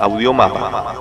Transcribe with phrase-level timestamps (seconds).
[0.00, 0.94] Audiomapa.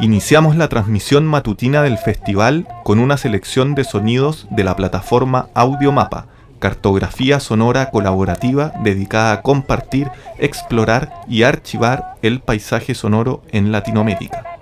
[0.00, 6.26] Iniciamos la transmisión matutina del festival con una selección de sonidos de la plataforma Audiomapa,
[6.58, 14.55] cartografía sonora colaborativa dedicada a compartir, explorar y archivar el paisaje sonoro en Latinoamérica.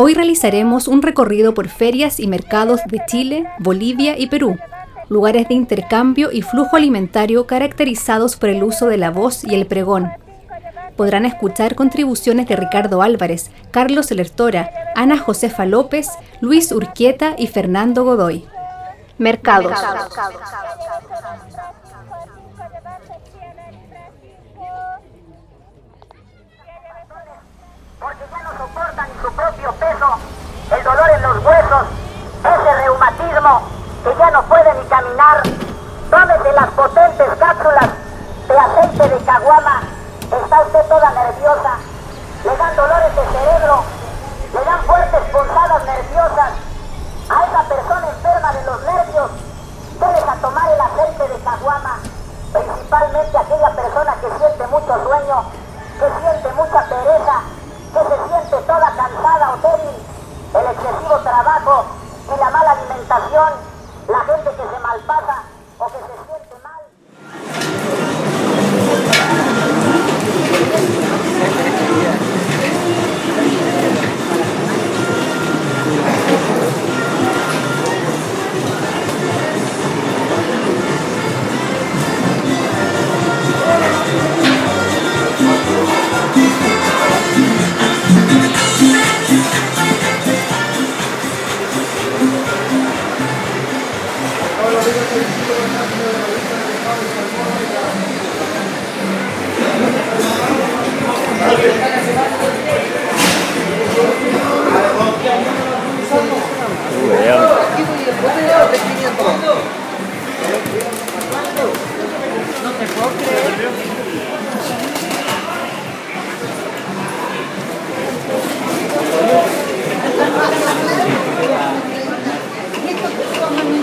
[0.00, 4.56] Hoy realizaremos un recorrido por ferias y mercados de Chile, Bolivia y Perú,
[5.08, 9.66] lugares de intercambio y flujo alimentario caracterizados por el uso de la voz y el
[9.66, 10.12] pregón.
[10.96, 16.08] Podrán escuchar contribuciones de Ricardo Álvarez, Carlos Lertora, Ana Josefa López,
[16.40, 18.46] Luis Urquieta y Fernando Godoy.
[19.18, 19.72] Mercados.
[28.00, 30.08] porque ya no soportan su propio peso,
[30.74, 31.86] el dolor en los huesos,
[32.42, 33.62] ese reumatismo
[34.02, 35.42] que ya no puede ni caminar.
[36.10, 37.88] Tómese las potentes cápsulas
[38.48, 39.82] de aceite de caguama,
[40.42, 41.72] está usted toda nerviosa,
[42.44, 43.84] le dan dolores de cerebro,
[44.54, 46.50] le dan fuertes punzadas nerviosas.
[47.28, 49.30] A esa persona enferma de los nervios,
[50.00, 51.98] debes a tomar el aceite de caguama,
[52.52, 55.44] principalmente aquella persona que siente mucho sueño,
[56.00, 57.42] que siente mucha pereza,
[58.04, 59.96] se siente toda cansada o débil,
[60.54, 61.84] el excesivo trabajo
[62.34, 63.52] y la mala alimentación,
[64.08, 65.42] la gente que se malpasa
[65.78, 66.17] o que se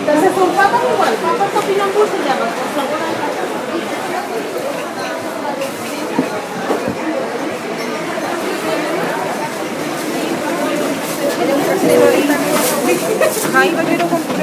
[0.06, 3.45] Entonces son papas igual, papas topinambú se llaman, con sabor a
[13.54, 14.36] Jaime quiero comprar.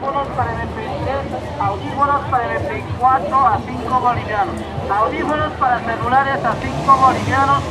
[0.00, 4.54] Audífonos para MP3, audífonos para MP4 a 5 bolivianos,
[4.90, 7.62] audífonos para celulares a 5 bolivianos.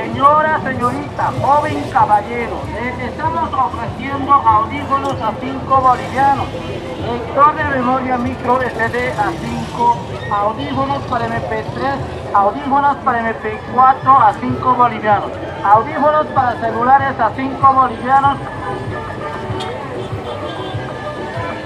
[0.00, 6.46] Señora, señorita, joven caballero, les estamos ofreciendo audífonos a 5 bolivianos,
[7.04, 9.96] lector de memoria micro SD a 5,
[10.32, 15.30] audífonos para MP3, audífonos para MP4 a 5 bolivianos,
[15.64, 18.38] audífonos para celulares a 5 bolivianos,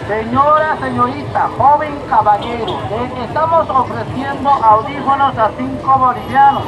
[0.08, 6.64] Señora, señorita, joven caballero, le estamos ofreciendo audífonos a 5 bolivianos,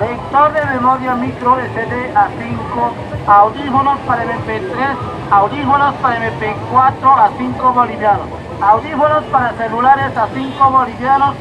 [0.00, 2.94] lector de memoria micro SD a 5,
[3.26, 4.96] audífonos para MP3,
[5.30, 8.26] audífonos para MP4 a 5 bolivianos,
[8.60, 11.36] audífonos para celulares a 5 bolivianos.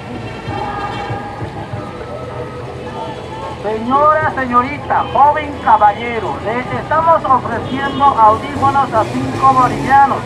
[3.64, 10.20] Señora, señorita, joven caballero, le estamos ofreciendo audífonos a 5 bolivianos,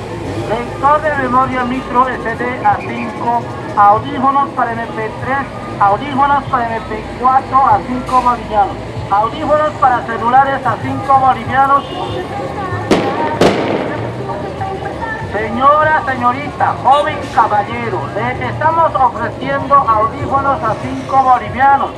[0.49, 3.43] lector de memoria micro SD a 5,
[3.77, 8.77] audífonos para MP3, audífonos para MP4 a 5 bolivianos,
[9.11, 11.83] audífonos para celulares a 5 bolivianos.
[15.31, 21.91] Señora, señorita, joven caballero, le estamos ofreciendo audífonos a 5 bolivianos,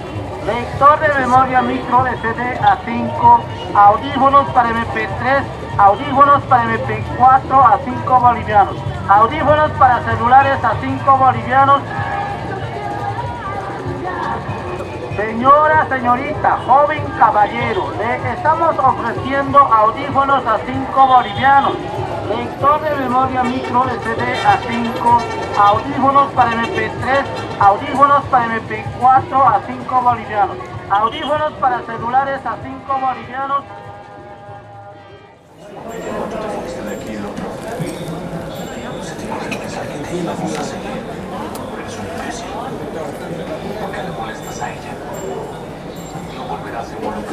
[0.46, 3.40] lector de memoria micro SD a 5,
[3.76, 5.44] audífonos para MP3,
[5.78, 8.76] audífonos para MP4 a 5 bolivianos,
[9.08, 11.81] audífonos para celulares a 5 bolivianos.
[15.19, 21.74] Señora, señorita, joven caballero, le estamos ofreciendo audífonos a 5 bolivianos,
[22.30, 25.21] lector de memoria micro SD a 5,
[25.62, 27.25] audífonos para MP3,
[27.60, 30.57] audífonos para MP4 a 5 bolivianos,
[30.89, 33.63] audífonos para celulares a 5 bolivianos.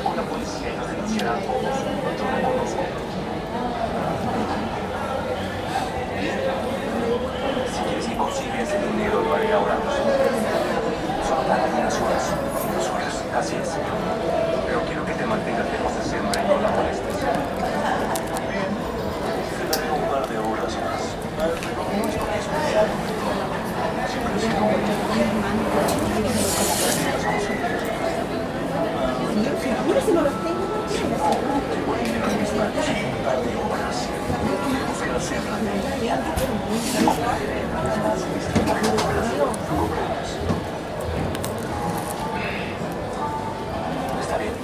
[0.00, 1.62] con la policía y nos denunciará a todos.
[1.62, 1.70] Lo
[2.48, 2.82] conozco.
[7.72, 8.78] Si quieres que consiga ese
[9.52, 9.76] ahora.
[11.28, 12.24] Solo tardaré unas horas.
[12.72, 13.14] Unas horas.
[13.38, 13.68] Así es.
[14.66, 17.16] Pero quiero que te mantengas lejos de Sembra y no la molestes.
[18.48, 18.70] Bien.
[19.58, 21.02] Te daré un par de horas más.
[21.36, 22.96] No estoy estudiando.
[24.08, 24.80] Siempre he sido muy
[44.20, 44.54] Está bien.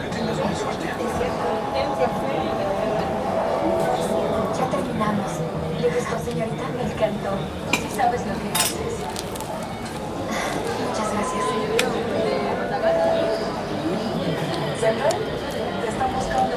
[0.00, 0.86] Que tengas buena suerte.
[4.56, 5.32] Ya terminamos.
[5.80, 7.32] Le gustó, señorita, me encantó.
[7.72, 8.94] Sí sabes lo que haces.
[10.88, 11.44] Muchas gracias.
[14.80, 15.10] ¿Sandra?
[15.10, 16.54] Te están buscando.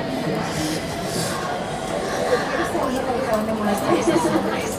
[2.85, 4.71] Oye, me dejaron de molestar esos hombres.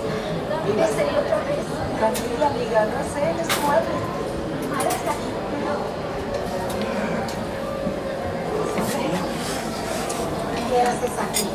[0.66, 1.66] ¿En serio otra vez?
[1.98, 3.94] Tranquila, amiga, no sé, es tu madre.
[4.60, 5.72] Mi madre está aquí, pero...
[8.90, 9.20] Sandra,
[10.68, 11.48] ¿qué haces aquí?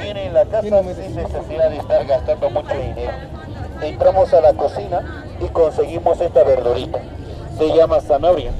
[0.00, 3.12] Viene en la casa sin necesidad de estar gastando mucho dinero.
[3.82, 7.00] Entramos a la cocina y conseguimos esta verdurita.
[7.58, 8.52] Se llama zanahoria.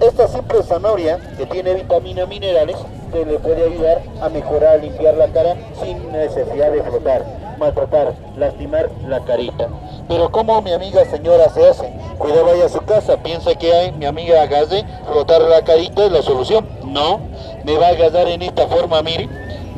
[0.00, 2.76] Esta simple zanahoria que tiene vitamina minerales
[3.10, 7.24] te le puede ayudar a mejorar, a limpiar la cara sin necesidad de frotar,
[7.58, 9.68] maltratar, lastimar la carita.
[10.06, 13.90] Pero como mi amiga señora se hace, cuidado vaya a su casa, piensa que hay
[13.90, 16.68] mi amiga Agaze, frotar la carita es la solución.
[16.84, 17.20] No,
[17.64, 19.28] me va a agarrar en esta forma, mire,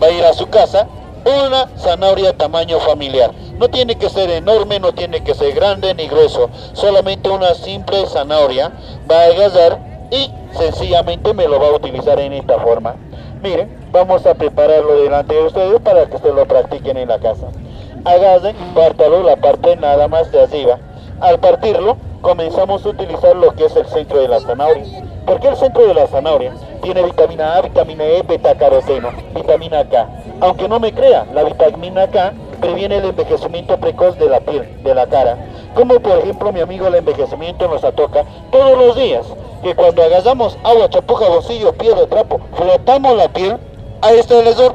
[0.03, 0.87] va a ir a su casa,
[1.25, 3.33] una zanahoria tamaño familiar.
[3.59, 8.07] No tiene que ser enorme, no tiene que ser grande ni grueso, solamente una simple
[8.07, 8.71] zanahoria
[9.11, 12.97] va a agarrar y sencillamente me lo va a utilizar en esta forma.
[13.43, 17.49] Miren, vamos a prepararlo delante de ustedes para que ustedes lo practiquen en la casa.
[18.05, 20.79] Agarren, pártalo la parte nada más de arriba.
[21.21, 25.05] Al partirlo, comenzamos a utilizar lo que es el centro de la zanahoria.
[25.26, 26.52] Porque el centro de la zanahoria
[26.83, 30.09] tiene vitamina A, vitamina E, beta caroteno, vitamina K.
[30.40, 34.95] Aunque no me crea, la vitamina K previene el envejecimiento precoz de la piel, de
[34.95, 35.38] la cara.
[35.75, 39.26] Como por ejemplo mi amigo el envejecimiento nos atoca todos los días.
[39.62, 43.59] Que cuando agarramos agua, chapuja, bolsillo, piedra, trapo, frotamos la piel
[44.02, 44.75] a este lesor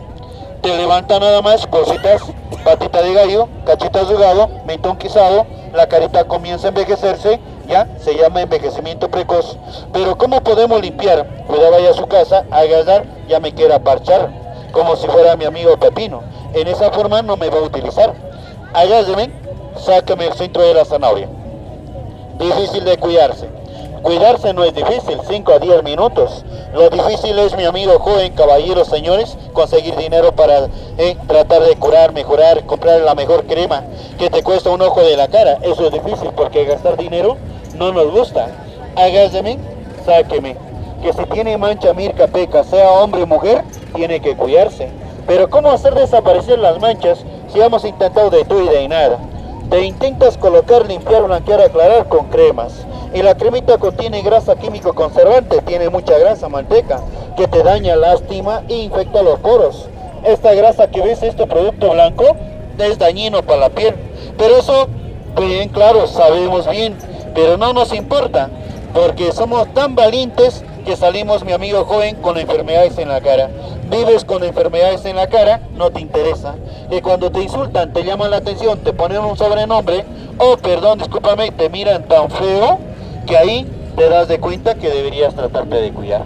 [0.66, 2.24] te levanta nada más cositas,
[2.64, 8.16] patita de gallo, cachitas de gado, mentón quizado, la carita comienza a envejecerse, ya se
[8.16, 9.58] llama envejecimiento precoz.
[9.94, 11.28] Pero ¿cómo podemos limpiar?
[11.46, 14.32] Cuidado vaya a su casa, agarrar, ya me quiera parchar,
[14.72, 16.24] como si fuera mi amigo Pepino.
[16.56, 18.16] En esa forma no me va a utilizar.
[18.74, 19.30] Agárreme,
[19.78, 21.30] sácame el centro de la zanahoria.
[22.40, 23.48] Difícil de cuidarse.
[24.06, 26.46] Cuidarse no es difícil, 5 a 10 minutos.
[26.76, 30.68] Lo difícil es, mi amigo joven, caballeros, señores, conseguir dinero para
[31.00, 33.84] eh, tratar de curar, mejorar, comprar la mejor crema
[34.20, 35.58] que te cuesta un ojo de la cara.
[35.64, 37.38] Eso es difícil porque gastar dinero
[37.80, 38.50] no nos gusta.
[38.96, 39.58] Agárreme,
[40.06, 40.56] sáqueme.
[41.02, 43.64] Que si tiene mancha, mirca, peca, sea hombre o mujer,
[43.96, 44.88] tiene que cuidarse.
[45.26, 49.18] Pero ¿cómo hacer desaparecer las manchas si hemos intentado de todo y de nada?
[49.70, 52.86] Te intentas colocar, limpiar, blanquear, aclarar con cremas.
[53.14, 57.02] Y la cremita contiene grasa químico conservante, tiene mucha grasa, manteca,
[57.36, 59.88] que te daña, lastima e infecta los poros.
[60.24, 62.36] Esta grasa que ves, este producto blanco,
[62.78, 63.96] es dañino para la piel.
[64.38, 64.88] Pero eso,
[65.40, 66.98] bien claro, sabemos bien,
[67.34, 68.50] pero no nos importa,
[68.96, 73.50] porque somos tan valientes que salimos, mi amigo joven, con enfermedades en la cara.
[73.92, 76.56] Vives con enfermedades en la cara, no te interesa.
[76.90, 80.06] Y cuando te insultan, te llaman la atención, te ponen un sobrenombre,
[80.38, 82.80] oh, perdón, discúlpame, te miran tan feo
[83.28, 86.24] que ahí te das de cuenta que deberías tratarte de cuidar.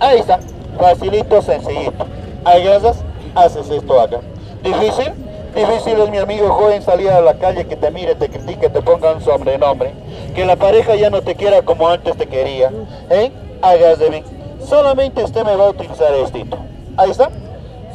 [0.00, 0.40] Ahí está,
[0.78, 2.06] facilito, sencillito.
[2.46, 2.96] Hay grasas,
[3.34, 4.20] haces esto acá.
[4.62, 5.12] ¿Difícil?
[5.56, 8.82] Difícil es mi amigo joven salir a la calle que te mire, te critique, te
[8.82, 9.90] ponga un sobrenombre.
[10.34, 12.70] Que la pareja ya no te quiera como antes te quería.
[13.08, 13.32] ¿Eh?
[13.62, 14.22] hagas de mí.
[14.68, 16.58] Solamente usted me va a utilizar esto.
[16.98, 17.30] Ahí está.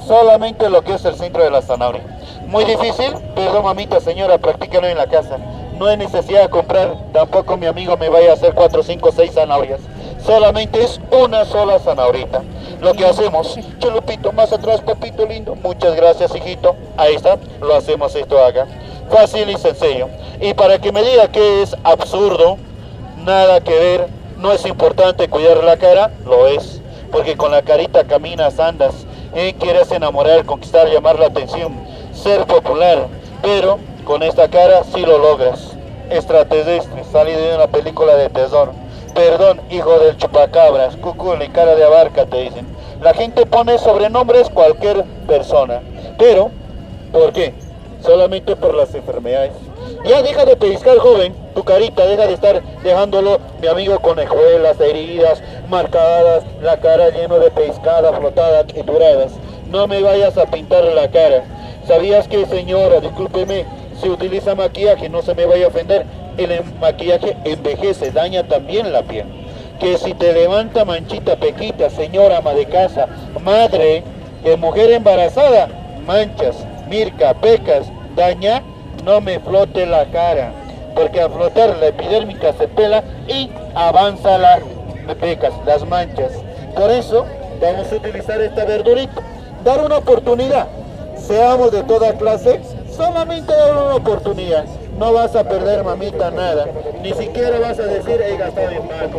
[0.08, 2.02] Solamente lo que es el centro de la zanahoria.
[2.48, 5.38] Muy difícil, pero mamita señora, practícalo en la casa.
[5.78, 9.34] No hay necesidad de comprar, tampoco mi amigo me vaya a hacer 4, 5, 6
[9.34, 9.82] zanahorias.
[10.26, 12.42] Solamente es una sola zanahorita.
[12.82, 15.54] Lo que hacemos, Chelupito, más atrás, papito lindo.
[15.54, 16.76] Muchas gracias, hijito.
[16.98, 18.66] Ahí está, lo hacemos esto acá.
[19.12, 20.10] Fácil y sencillo.
[20.40, 22.58] Y para que me diga que es absurdo,
[23.24, 24.08] nada que ver
[24.38, 29.54] no es importante cuidar la cara, lo es, porque con la carita caminas, andas, eh,
[29.60, 31.80] quieres enamorar, conquistar, llamar la atención,
[32.12, 33.08] ser popular,
[33.44, 35.74] pero con esta cara sí lo logras.
[36.10, 38.74] Extraterrestre, salí de una película de tesoro.
[39.14, 42.71] Perdón, hijo del chupacabras, cucul y cara de abarca, te dicen.
[43.02, 45.82] La gente pone sobrenombres cualquier persona,
[46.20, 46.52] pero
[47.12, 47.52] ¿por qué?
[48.00, 49.54] Solamente por las enfermedades.
[50.06, 54.80] Ya deja de pellizcar, joven, tu carita, deja de estar dejándolo, mi amigo, con escuelas,
[54.80, 59.32] heridas, marcadas, la cara lleno de pescadas, flotadas, trituradas.
[59.72, 61.44] No me vayas a pintar la cara.
[61.88, 63.66] ¿Sabías que, señora, discúlpeme,
[64.00, 66.06] si utiliza maquillaje, no se me vaya a ofender,
[66.38, 69.26] el em, maquillaje envejece, daña también la piel?
[69.82, 73.08] Que si te levanta manchita, pequita, señora ama de casa,
[73.44, 74.04] madre,
[74.44, 75.70] que mujer embarazada,
[76.06, 76.56] manchas,
[76.88, 78.62] mirca, pecas, daña
[79.04, 80.52] no me flote la cara,
[80.94, 84.60] porque al flotar la epidérmica se pela y avanza las
[85.20, 86.32] pecas, las manchas.
[86.76, 87.26] Por eso
[87.60, 89.20] vamos a utilizar esta verdurita,
[89.64, 90.68] dar una oportunidad.
[91.16, 92.62] Seamos de toda clase,
[92.96, 94.64] solamente dar una oportunidad.
[95.02, 96.68] No vas a perder, mamita, nada.
[97.02, 99.10] Ni siquiera vas a decir, he gastado en mal.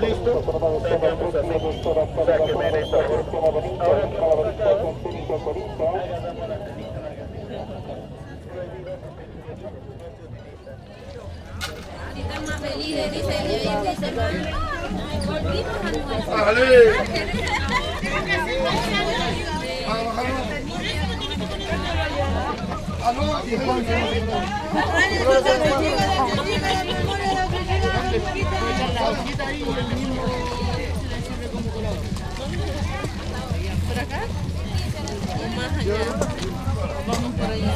[0.00, 0.40] ¿Listo?
[0.46, 1.82] Sacamos así.
[2.26, 2.96] Sáqueme esta.
[3.80, 4.02] Ahora
[12.14, 13.48] que más felices, dice el
[13.82, 14.12] dice
[15.26, 16.36] Volvimos a nuestro.
[23.06, 23.14] ¿Por
[34.00, 34.22] acá?
[35.38, 35.94] ¿O más allá?
[37.06, 37.74] Vamos por allá.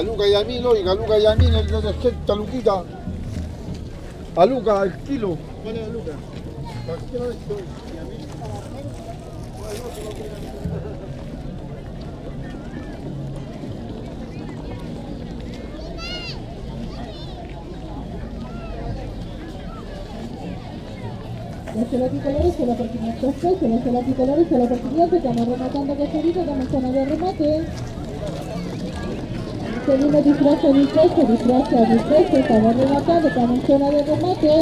[0.00, 2.84] A Luca y a mí, lógica, a Luca y a mí, el de 60 luquita.
[4.34, 5.36] A Luca, el kilo.
[5.62, 6.12] ¿Cuál es a Luca?
[6.86, 7.60] Cualquiera de estos.
[7.60, 8.16] Y a mí.
[21.76, 26.68] Los celapicolores solo por 500 pesos, los celapicolores solo por 500, estamos rematando cocherito, estamos
[26.68, 27.66] zona de remate.
[29.90, 34.52] Seguimos disfraz a disfraz, estamos rematando, estamos en zona de remate.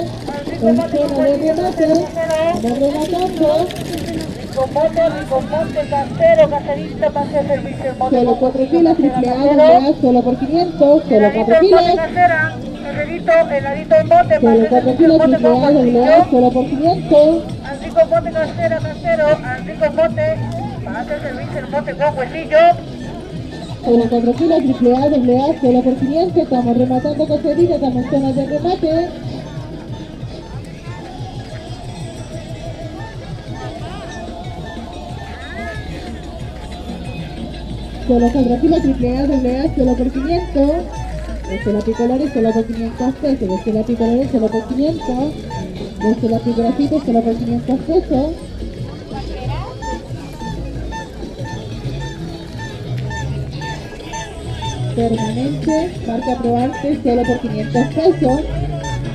[0.63, 1.87] En zona de remate,
[2.55, 3.69] estamos rematando.
[4.57, 4.69] Con
[5.29, 7.95] con monte casero, caserista, pase a servicio.
[8.11, 11.95] Solo 4 filas, triple A, solo por 500, solo 4 filas.
[13.53, 16.51] heladito en bote, Solo pase a 4 servicio el filas, mote triple con A, solo
[16.53, 17.43] por 500.
[17.65, 20.37] Anrico bote casera, casero, Anrico bote,
[20.87, 22.98] pase a servicio el bote con huesillo.
[23.88, 28.11] Solo 4 filas, triple A, doble A, solo por 500, estamos rematando cocherito, estamos en
[28.11, 29.09] zona de remate.
[38.07, 40.71] Solo 4 filas, triple A, doble A, solo por 500.
[41.50, 45.35] Este lapicolores solo por 500 pesos, este lapicolores solo por 500.
[46.11, 48.48] Este lapigrafitos solo por 500 pesos.
[54.99, 58.40] Permanente, marca probarte solo por 500 pesos.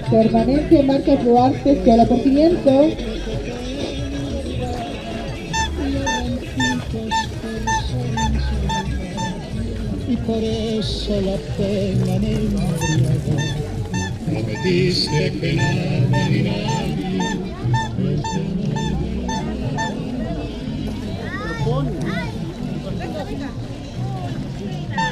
[0.10, 2.94] Permanente, marca probarte solo por 500.
[10.08, 13.38] y por eso la pena me embriagó.
[14.26, 16.93] Prometiste que nada ni nadie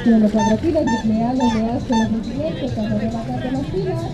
[0.04, 4.04] Solo 4 filas, triple A, doble A, solo por 500, estamos rematando las filas.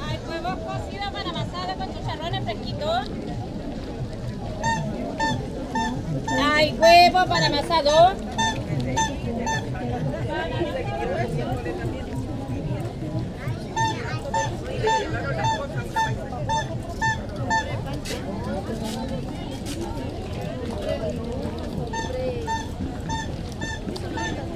[0.00, 3.10] Hay huevos cocidos para amasado con chicharrones fresquitos.
[6.42, 8.33] Hay huevo para amasado.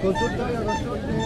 [0.08, 1.17] ごちそうさた。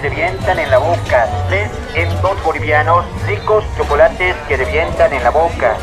[0.00, 1.26] Que en la boca.
[1.48, 5.76] Tres en dos bolivianos, ricos chocolates que revientan en la boca.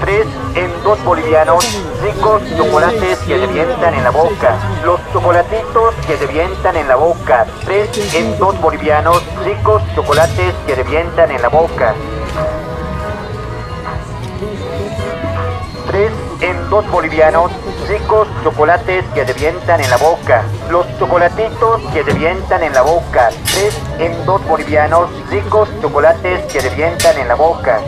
[0.00, 1.64] Tres en dos bolivianos,
[2.02, 4.54] ricos chocolates que revientan en la boca.
[4.84, 7.46] Los chocolatitos que revientan en la boca.
[7.64, 11.94] Tres en dos bolivianos, ricos chocolates que revientan en la boca.
[15.88, 17.50] Tres en dos bolivianos,
[17.88, 20.42] ricos chocolates que revientan en la boca.
[20.70, 23.28] Los chocolatitos que revientan en la boca.
[23.44, 27.80] Tres en dos bolivianos, ricos chocolates que revientan en la boca.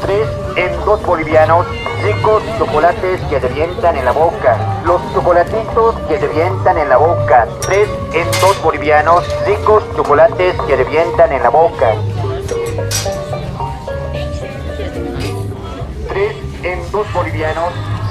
[0.00, 1.66] Tres en dos bolivianos,
[2.02, 4.56] ricos chocolates que revientan en la boca.
[4.86, 7.46] Los chocolatitos que revientan en la boca.
[7.60, 11.92] Tres en dos bolivianos, ricos chocolates que revientan en la boca.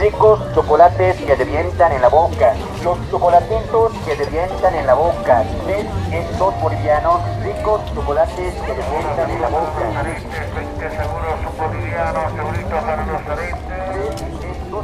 [0.08, 2.54] Ricos chocolates que revientan en la boca.
[2.82, 5.43] Los chocolatitos que revientan en la boca.
[5.65, 9.84] Tres en dos bolivianos, ricos chocolates que en la boca.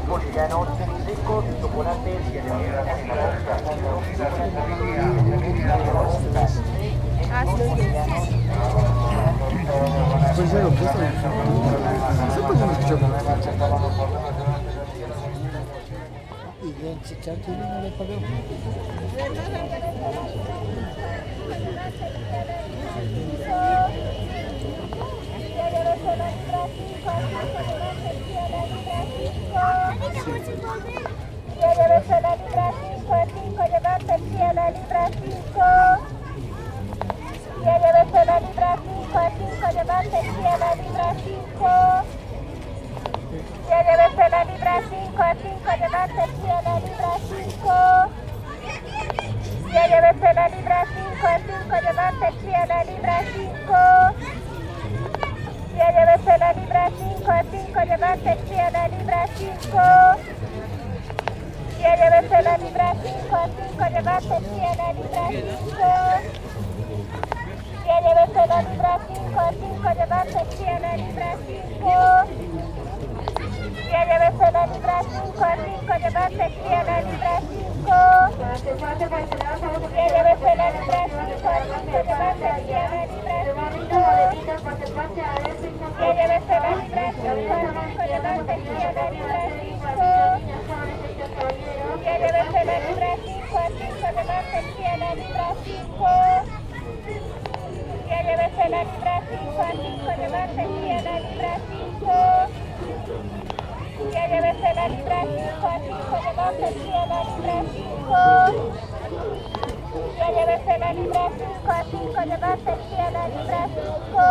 [0.08, 0.68] bolivianos,
[1.08, 2.84] ricos chocolates que en la boca.
[10.36, 10.94] Pues ya lo que está.
[12.34, 14.13] ¿Se puede escuchar?
[17.04, 18.14] Y bien, chica, que no le pagó.
[31.60, 35.60] Ya lleves la libra 5, 5, llevarte el pie a la libra 5.
[37.64, 41.93] Ya lleves la libra 5, 5, llevarte el pie a la libra 5.
[43.70, 47.74] Ya lleves la libra 5, 5, llevarte el pie a la libra 5.
[49.74, 51.28] Ya lleves la libra 5,
[51.70, 53.74] 5, llevarte el pie a la libra 5.
[55.78, 59.72] Ya lleves la libra 5, 5, llevarte el pie a la libra 5.
[61.80, 63.38] Ya lleves la libra 5,
[63.78, 65.44] 5, llevarte el pie a la libra 5.
[67.86, 72.43] Ya lleves la libra 5, 5, llevarte el pie a la libra 5.
[73.94, 77.94] Ya lleves la libra 5, 5, llevarte el pie a la libra 5.
[78.34, 84.02] Ya lleves la libra 5, 5, llevarte el pie a la libra 5.
[86.00, 87.38] Ya lleves la libra 5,
[87.84, 90.02] 5, llevarte el pie a la libra 5.
[92.04, 96.06] Ya lleves la libra 5, 5, llevarte el pie a la libra 5.
[98.10, 101.54] Ya lleves la libra 5, 5, llevarte el pie a la libra
[102.00, 102.63] 5.
[104.12, 105.30] Ya lleves la libra 5,
[105.86, 108.14] 5, llevarte el pie a la libra 5.
[110.18, 114.22] Ya lleves la libra 5, 5, llevarte el pie a la libra 5.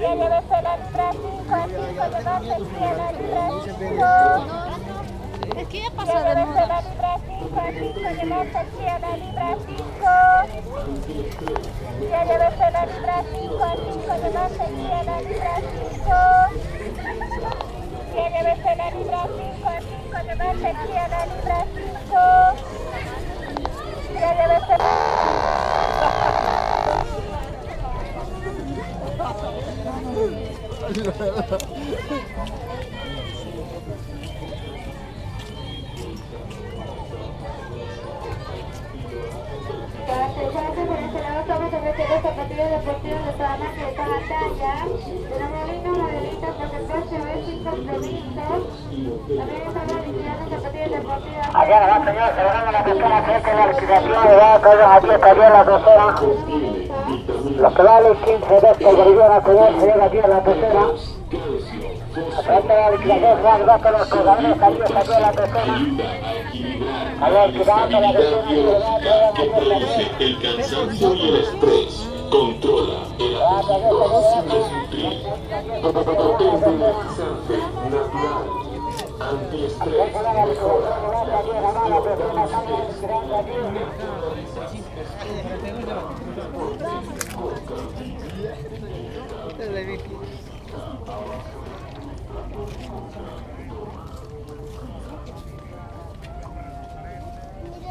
[0.00, 4.04] Ya lleves la libra 5, 5, llevarte el pie a la libra 5.
[5.60, 6.66] Es que ya Ya pasó de lleves moda.
[6.66, 9.76] la libra 5, 5, llevarte el pie a la libra 5.
[12.10, 12.20] Ya
[12.70, 16.81] la libra 5, 5, llevarte el pie a la libra 5.
[18.14, 19.70] Ya lleves la libra 5,
[20.10, 22.16] 5, llevarte el pie a libra 5.
[24.20, 24.76] Ya lleves la
[41.92, 44.72] estamos ofreciendo zapatillas deportivas de y de toda talla.
[45.28, 45.98] Tenemos.
[49.36, 49.62] También
[50.06, 51.46] liquidando zapatillas deportivas.
[51.54, 52.30] Allá nomás, señor,
[52.72, 55.06] la persona que es la todos aquí
[57.58, 60.82] la que vale 15 veces el boliviano, señor, se llega aquí a la tercera.
[62.12, 62.18] A
[70.18, 72.08] El cansancio y el estrés.
[72.30, 73.34] Controla el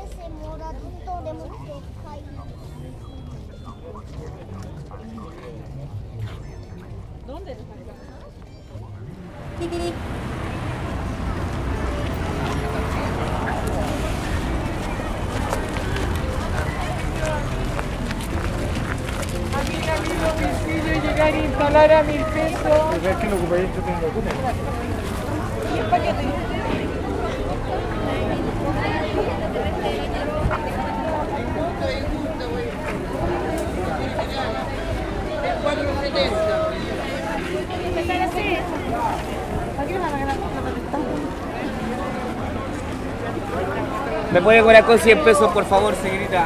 [0.01, 1.20] ese moradito de Mordecai.
[1.20, 1.20] ¿Dónde?
[1.20, 1.20] A mí me ha habido
[20.31, 23.01] homicidio llegar a instalar a mil pesos.
[23.03, 24.31] ¿Ves que lo ocupáis yo tengo alguna?
[25.75, 26.25] ¿Y el paquete?
[37.83, 38.57] Empezar así.
[39.75, 40.97] ¿Para qué van a ganar la patenta?
[44.31, 46.45] ¿Me puede cobrar con 100 pesos, por favor, señorita?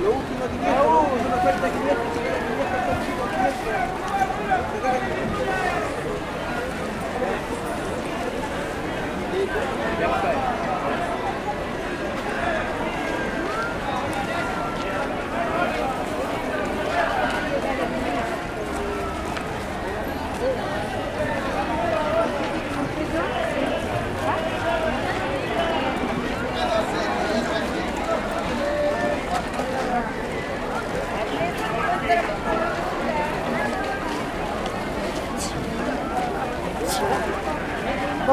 [0.00, 0.46] Lo último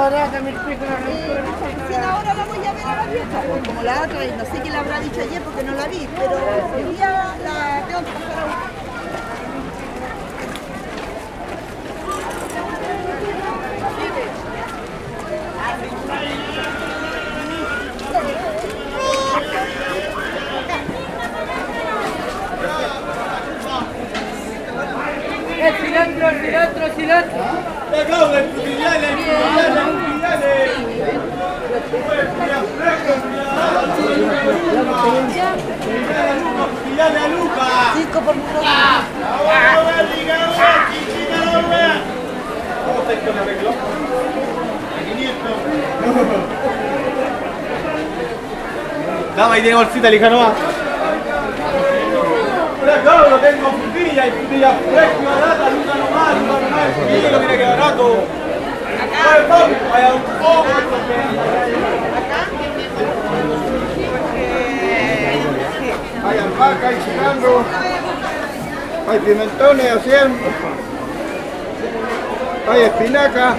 [0.09, 0.99] Barata, mil pesos la
[1.85, 4.45] Si ahora la voy a ver a la vieja, pues, como la otra, y no
[4.45, 7.99] sé qué le habrá dicho ayer porque no la vi, pero hoy día la tengo
[7.99, 8.71] que pasar a buscar.
[25.59, 28.56] El cilantro, el cilantro, el cilantro.
[28.97, 29.05] Por
[49.35, 50.53] Dama, ahí tiene bolsita, nomás.
[53.03, 56.87] Claro, lo tengo frutilla y frutilla fresca, barata, nomás, nomás.
[56.95, 58.05] Frutilla, mira que barato.
[59.03, 59.16] Acá.
[59.16, 59.16] Vaya un poco.
[66.23, 67.63] Hay albahaca, hay cilantro,
[69.09, 70.39] hay pimentones a 100,
[72.69, 73.55] hay espinaca.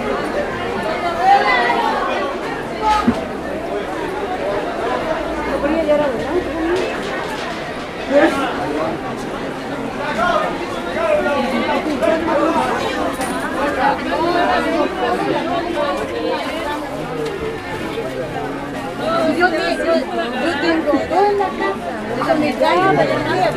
[19.39, 23.49] Yo, yo, yo tengo dos en la casa, una la.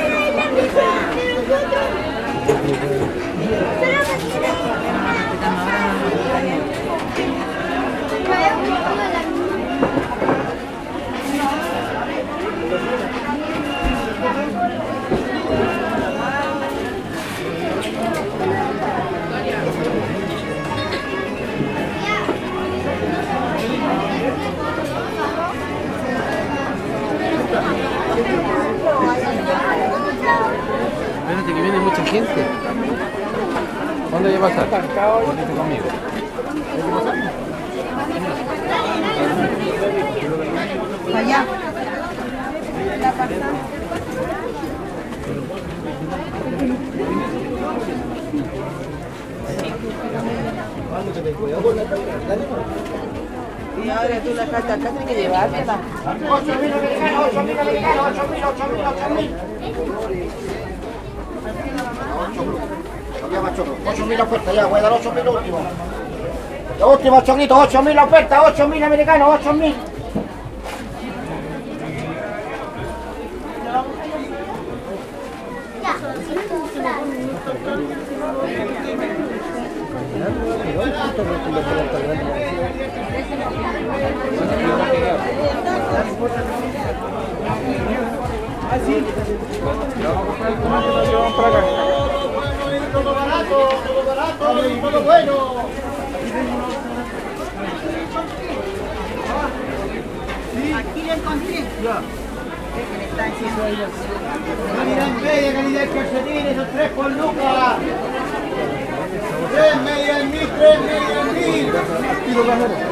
[31.47, 32.45] A la hay mucha gente.
[34.11, 34.67] ¿Dónde voy a pasar?
[35.27, 35.85] Venite conmigo.
[41.15, 41.45] Allá.
[42.99, 43.13] La.
[53.77, 55.79] Y ahora tú la carta acá tienes que llevártela.
[56.05, 59.29] 8.000 americanos, 8.000 americanos, 8.000, 8.000,
[59.61, 60.46] 8.000.
[62.35, 65.61] 8.000 ofertas, ya, voy a dar 8.000 últimos.
[66.79, 69.73] Los últimos chorritos, 8.000 ofertas, 8.000 americanos, 8.000.
[103.67, 107.75] Calidad media, calidad en calcetines, esos tres por lucas.
[109.51, 112.86] Tres media en mil, tres media en mil.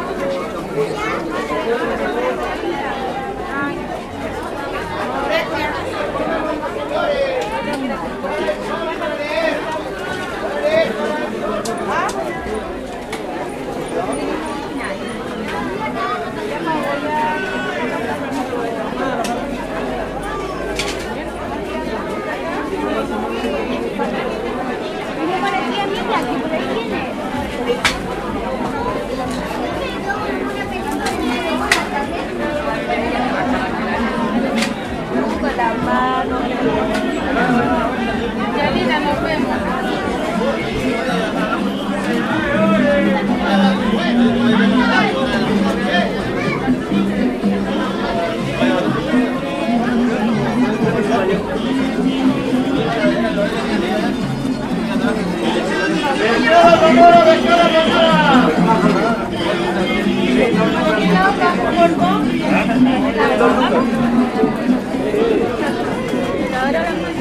[39.27, 39.75] Yanina,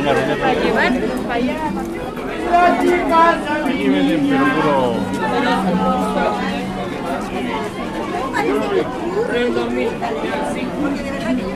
[0.04, 0.92] para llevar,
[1.26, 1.56] para allá.
[8.44, 8.86] Venden.
[9.34, 11.53] En 2005.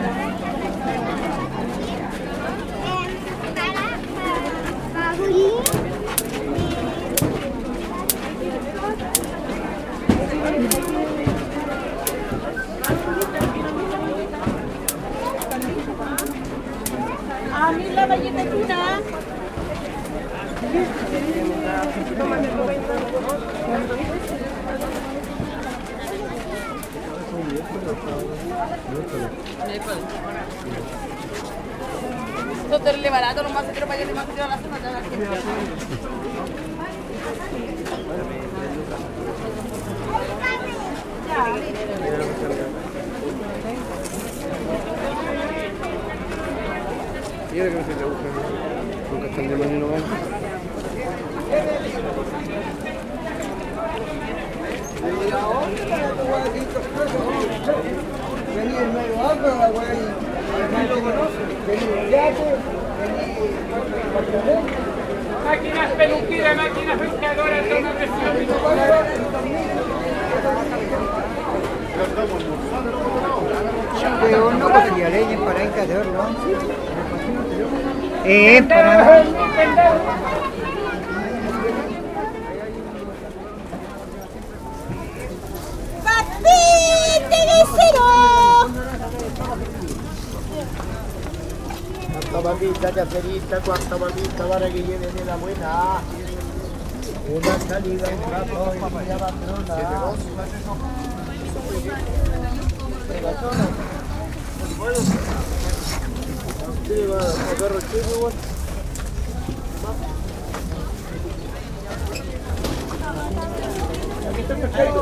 [93.48, 96.00] Cacerita, cuánta mamita para que lleven de la buena.
[97.30, 99.74] Una salida, un rato y media patrona.
[106.86, 108.32] Sí, va, a perro chico igual.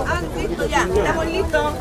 [0.06, 1.74] Ah, listo ya, estamos listos.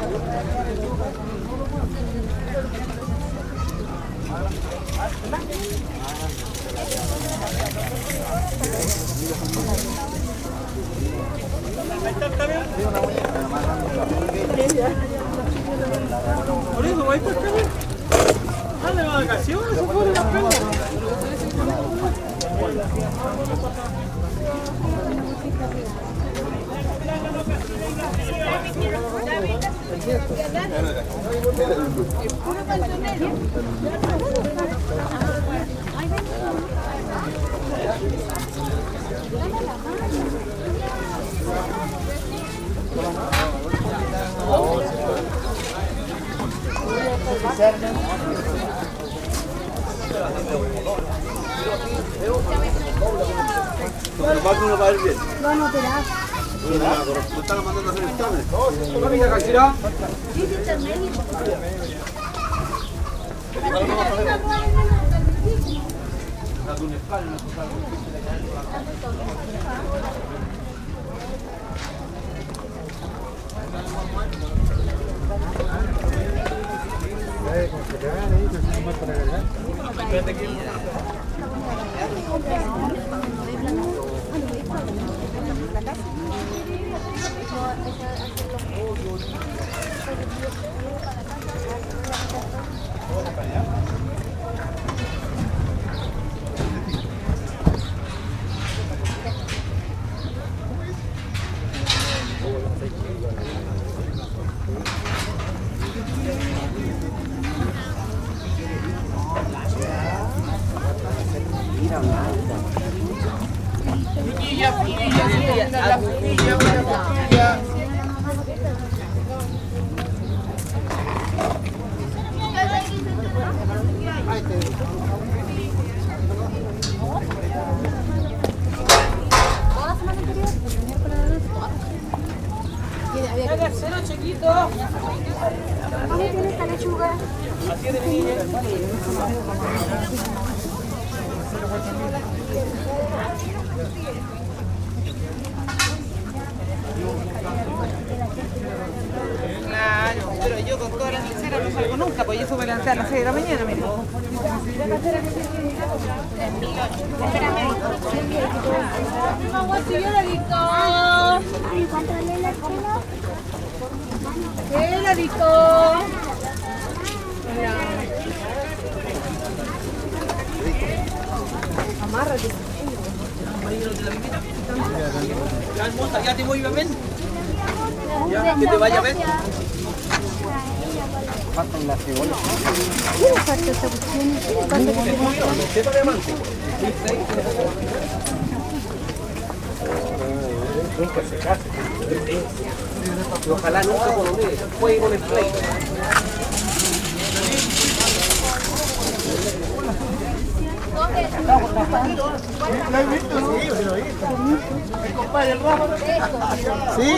[0.00, 1.29] Bien.
[58.88, 59.74] 神が頭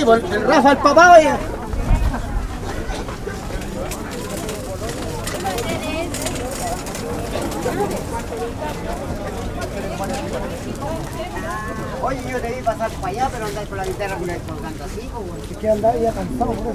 [0.04, 1.30] Rafa, el papá, oye.
[12.02, 14.82] Oye, yo te vi pasar para allá, pero andáis con la guitarra con el colgante
[14.82, 15.36] así, como...
[15.36, 16.74] Es que andaba ya cansado, por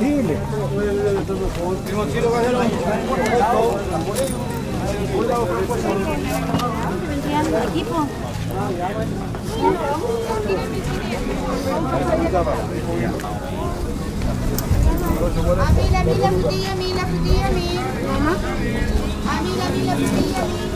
[0.00, 0.38] combustible.
[15.60, 17.02] A mí la mila frutilla, mila.
[19.28, 20.70] A mí la mila frutilla, mil.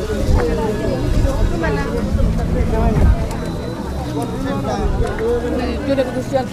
[5.89, 6.47] Yo le puse al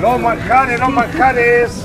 [0.00, 1.84] los manjares, los manjares.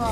[0.00, 0.06] A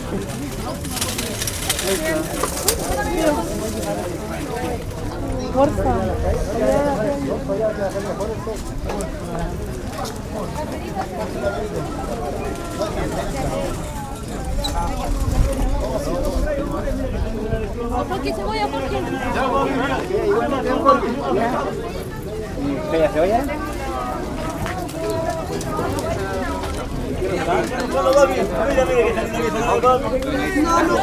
[5.54, 5.94] Porfa.
[18.08, 19.00] Porque se voy a porque.
[20.40, 21.95] ¿Bella cebolla?
[27.92, 30.04] Solo papi, mira, mira que está lindo que está papi.
[30.62, 30.94] No, no,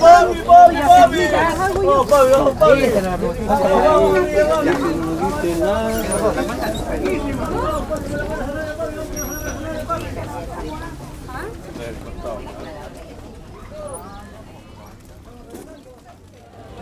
[0.00, 1.22] papi, papi, papi.
[2.10, 2.86] Papi, oh, papi.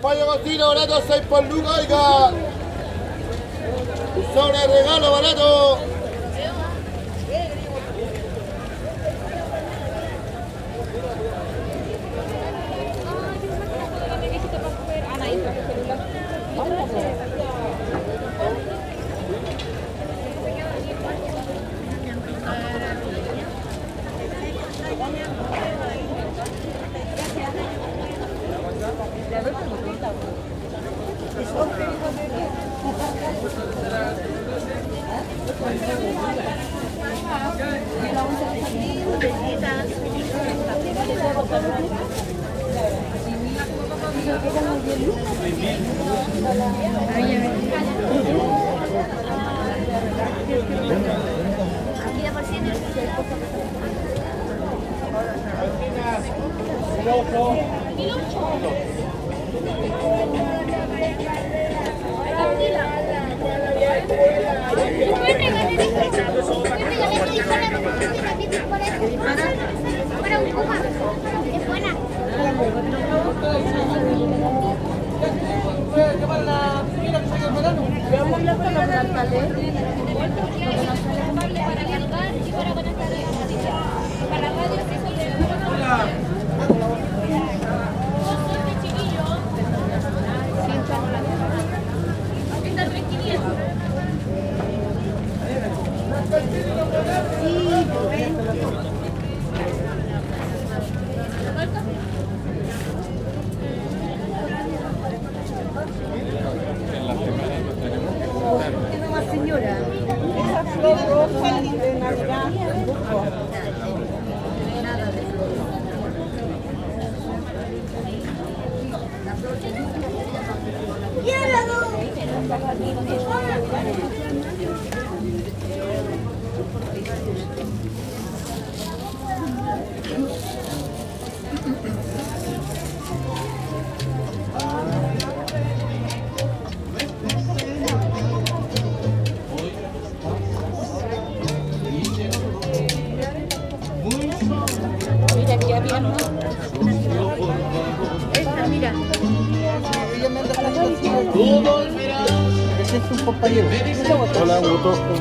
[0.00, 2.57] Pollo cocino barato 6 por lucas, oiga.
[4.34, 5.97] Sobre regalo barato.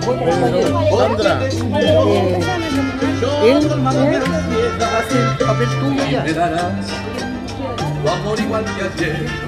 [0.07, 1.43] Sandra.
[3.43, 3.57] Él,
[4.81, 6.23] hace el papel tuyo ya.
[8.03, 9.46] Tu amor igual que ayer.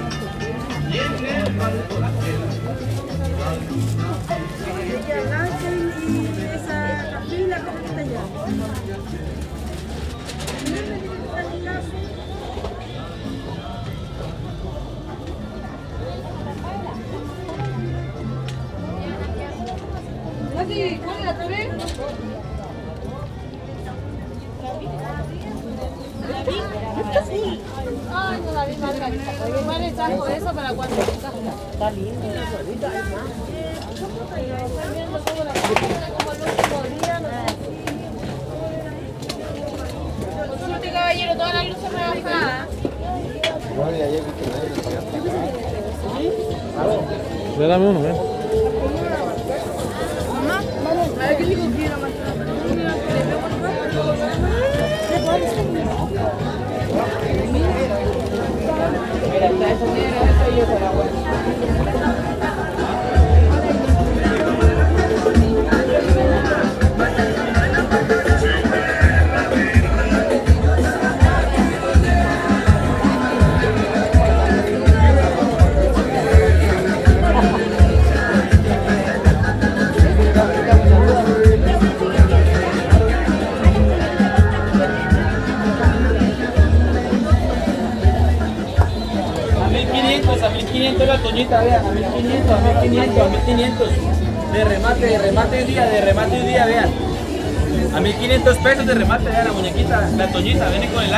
[100.40, 101.09] Muñequita, la Toñita, viene con elástico,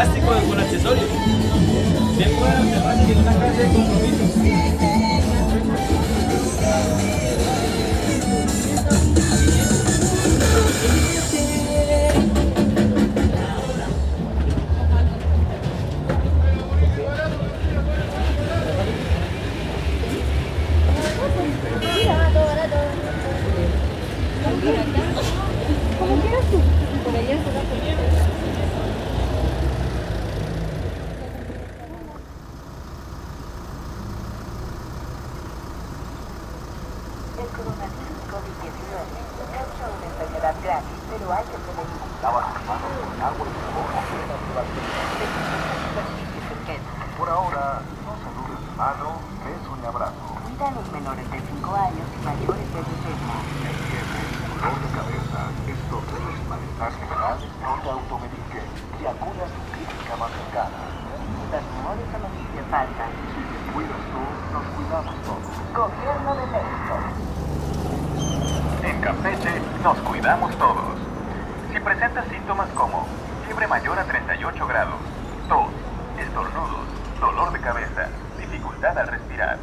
[40.80, 42.00] pero hay que prevenir.
[42.22, 43.92] Lava tus manos con agua y jabón.
[47.18, 50.24] Por ahora, no saludes de mano, beso ni abrazo.
[50.48, 53.12] Cuida a los menores de 5 años y mayores de 60.
[54.48, 58.64] Dolor de cabeza, estornudos y malestar general, no te automediques
[58.96, 60.80] y acude a tu clínica más cercana.
[61.52, 63.10] Las rumores a noticias falsas.
[63.12, 64.22] Si te cuidas tú,
[64.56, 65.52] nos cuidamos todos.
[65.76, 67.11] Gobierno de México.
[69.02, 70.96] Campeche nos cuidamos todos.
[71.72, 73.04] Si presentas síntomas como
[73.44, 75.00] fiebre mayor a 38 grados,
[75.48, 75.66] tos,
[76.18, 76.86] estornudos,
[77.18, 78.06] dolor de cabeza,
[78.38, 79.58] dificultad al respirar,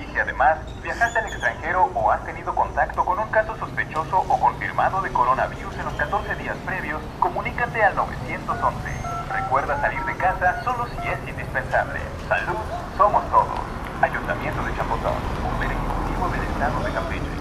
[0.00, 4.40] y si además viajaste al extranjero o has tenido contacto con un caso sospechoso o
[4.40, 8.78] confirmado de coronavirus en los 14 días previos, comunícate al 911.
[9.30, 12.00] Recuerda salir de casa solo si es indispensable.
[12.26, 12.56] Salud,
[12.96, 13.60] somos todos.
[14.00, 15.12] Ayuntamiento de Champotón,
[15.42, 17.38] Poder Ejecutivo del Estado de Campeche.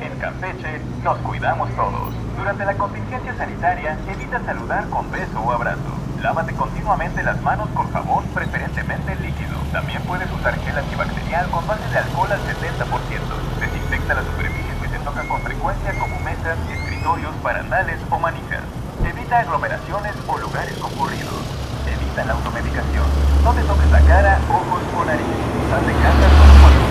[0.00, 2.12] En Campeche nos cuidamos todos.
[2.36, 5.94] Durante la contingencia sanitaria, evita saludar con beso o abrazo.
[6.20, 9.56] Lávate continuamente las manos con jabón, preferentemente líquido.
[9.72, 13.60] También puedes usar gel antibacterial con base de alcohol al 70%.
[13.60, 18.62] Desinfecta las superficies que te tocan con frecuencia como mesas, escritorios, barandales o manijas.
[19.04, 21.46] Evita aglomeraciones o lugares concurridos.
[21.86, 23.06] Evita la automedicación.
[23.44, 25.26] No te toques la cara, ojos o nariz.
[25.70, 26.26] Sal de casa
[26.60, 26.88] cuando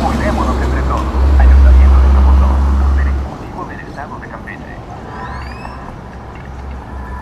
[0.00, 1.04] Cuidémonos entre todos.
[1.38, 4.74] Ayuntamiento de Zapotón, Poder Ejecutivo del Estado de Campeche.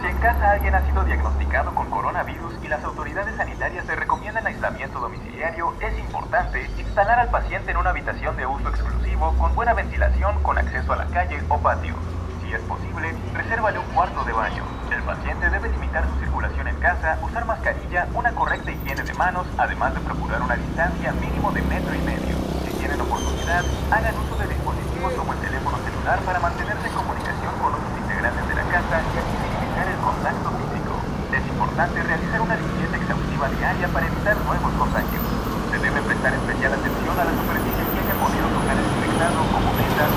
[0.01, 4.45] Si en casa alguien ha sido diagnosticado con coronavirus y las autoridades sanitarias le recomiendan
[4.45, 9.75] aislamiento domiciliario, es importante instalar al paciente en una habitación de uso exclusivo con buena
[9.75, 11.95] ventilación con acceso a la calle o patio.
[12.43, 14.65] Si es posible, resérvale un cuarto de baño.
[14.91, 19.47] El paciente debe limitar su circulación en casa, usar mascarilla, una correcta higiene de manos,
[19.57, 22.35] además de procurar una distancia mínimo de metro y medio.
[22.67, 23.63] Si tienen oportunidad,
[23.93, 28.49] hagan uso de dispositivos como el teléfono celular para mantenerse en comunicación con otros integrantes
[28.49, 30.95] de la casa y así minimizar el contacto físico.
[31.31, 31.45] Es
[31.79, 35.23] importante realizar una limpieza exhaustiva diaria para evitar nuevos contagios.
[35.71, 39.71] Se debe prestar especial atención a las superficies que hayan podido tocar el infectado como
[39.79, 40.11] mesas,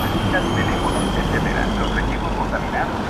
[0.00, 1.44] vasijas, teléfonos, etc.
[1.76, 3.07] Los residuos contaminados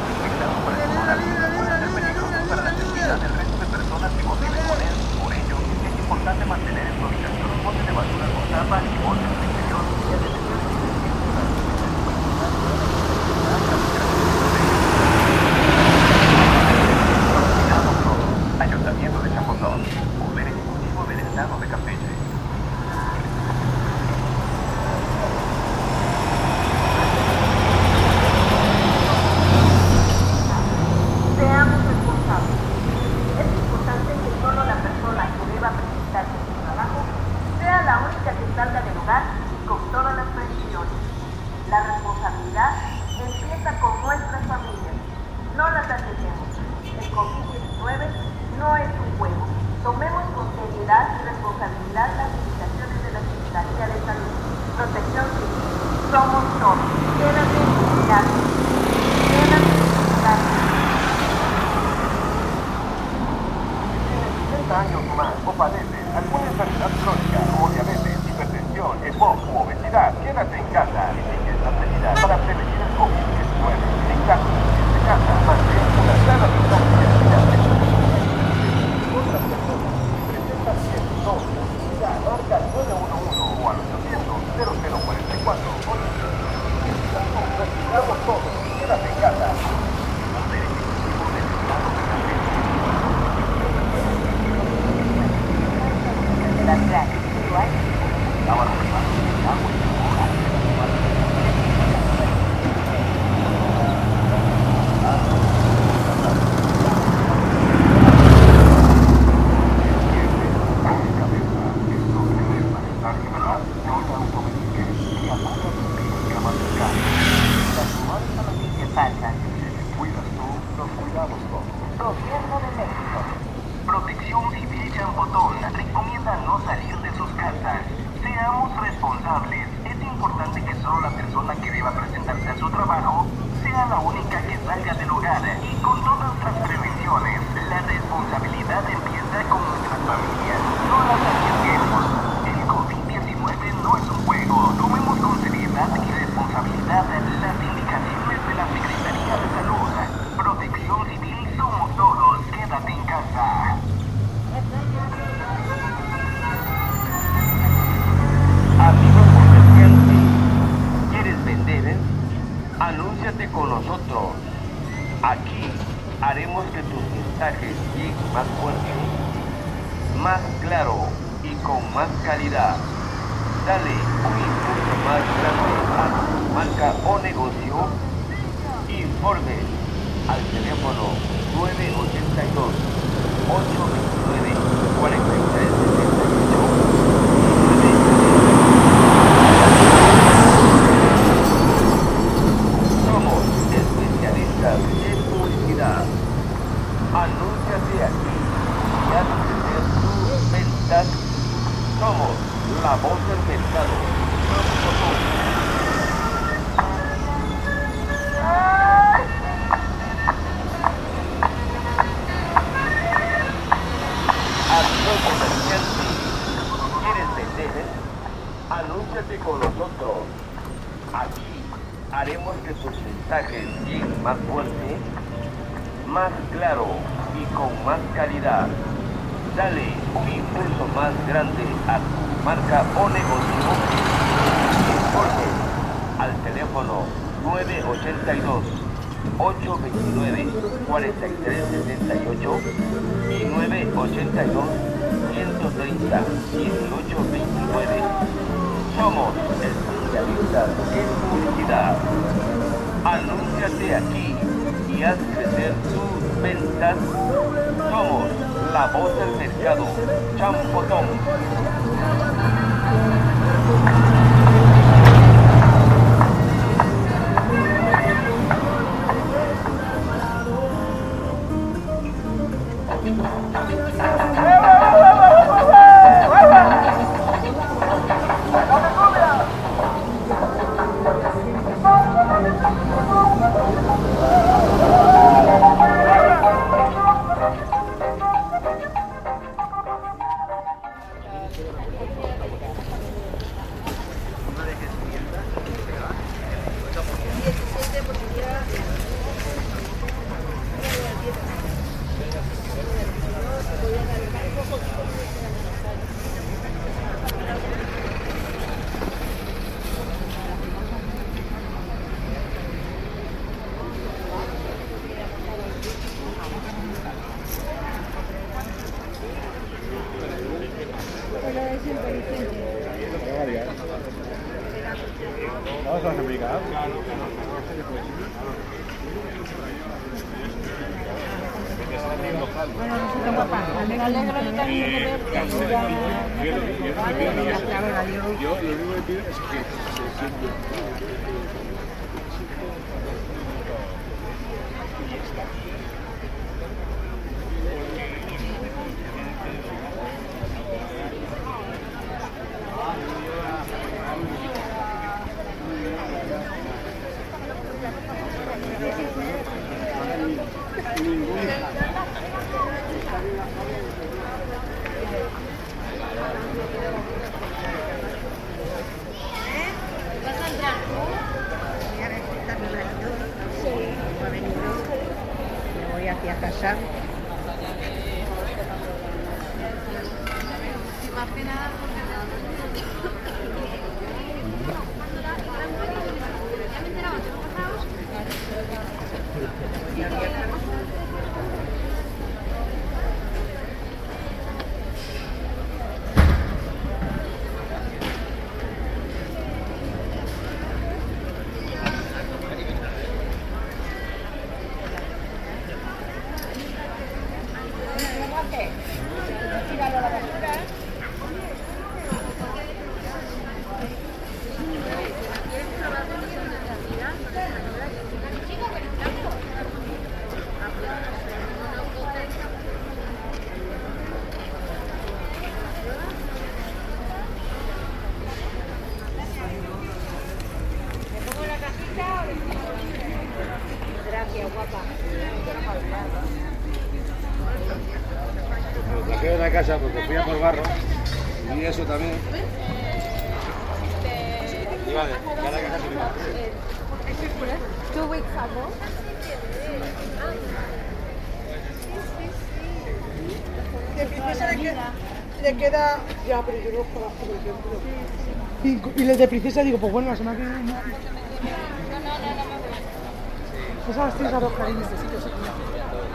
[459.08, 460.60] desfiles de princesa, digo, pues bueno, la semana que viene.
[460.60, 463.92] No, no, no, no.
[463.92, 464.82] Esas tres a los cariños.
[464.82, 465.28] Este sitio se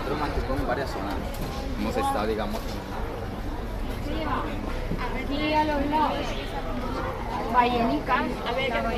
[0.09, 1.15] romántico varias zonas.
[1.79, 2.61] Hemos estado, digamos.
[5.23, 6.27] Aquí a los lados.
[7.53, 8.21] Vallenicas.
[8.47, 8.95] A ver, que me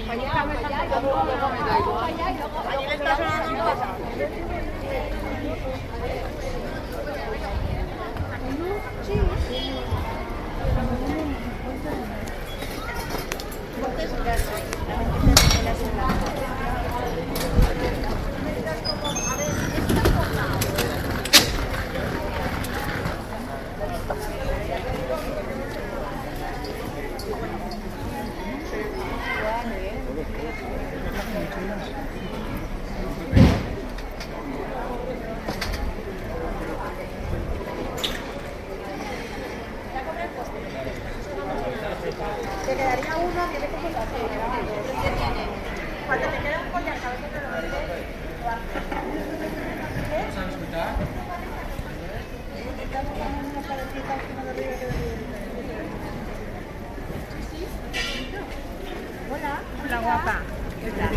[60.05, 60.37] 吃饭。
[60.81, 61.09] 对吧？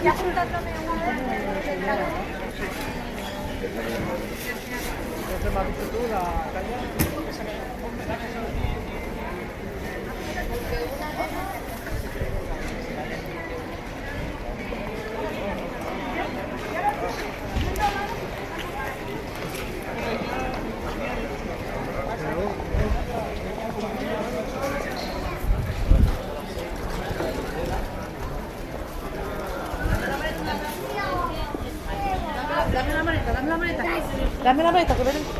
[0.00, 0.84] 别哭，大哥别哭。
[34.56, 35.33] 我那边大概。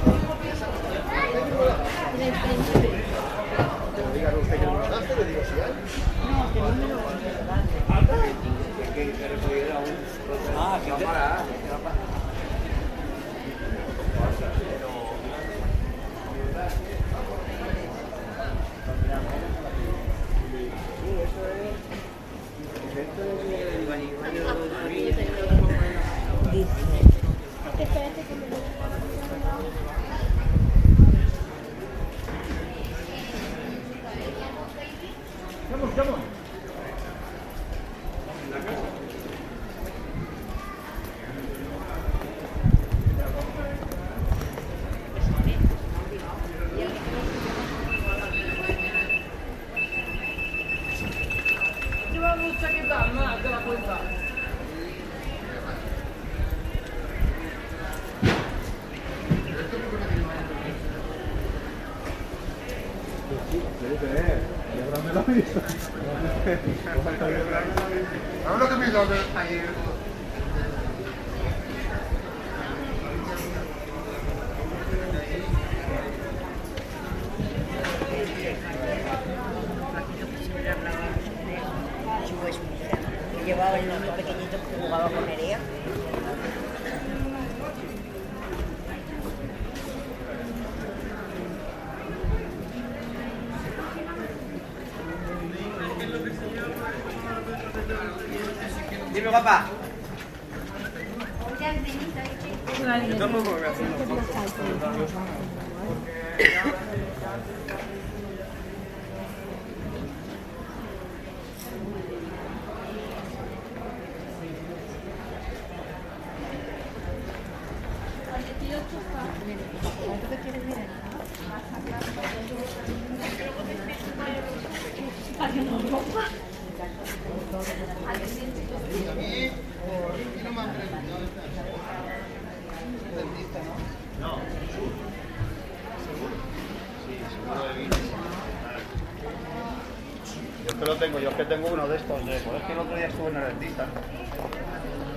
[141.48, 142.36] Tengo, uno de estos de.
[142.36, 143.86] Es que el otro día estuve en el dentista.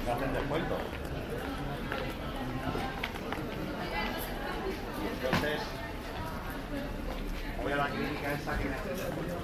[0.05, 0.77] Me hacen descuento.
[5.03, 5.61] Y entonces
[7.63, 9.37] voy a la clínica esa que me hace descuento.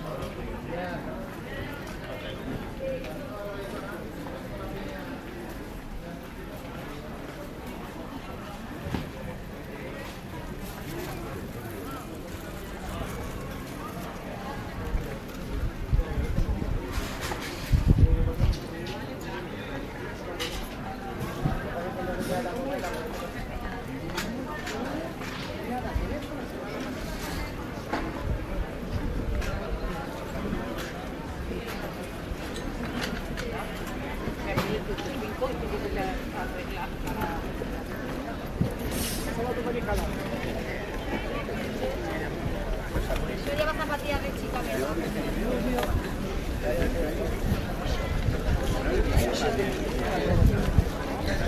[43.45, 44.59] Yo llevo zapatillas de chica,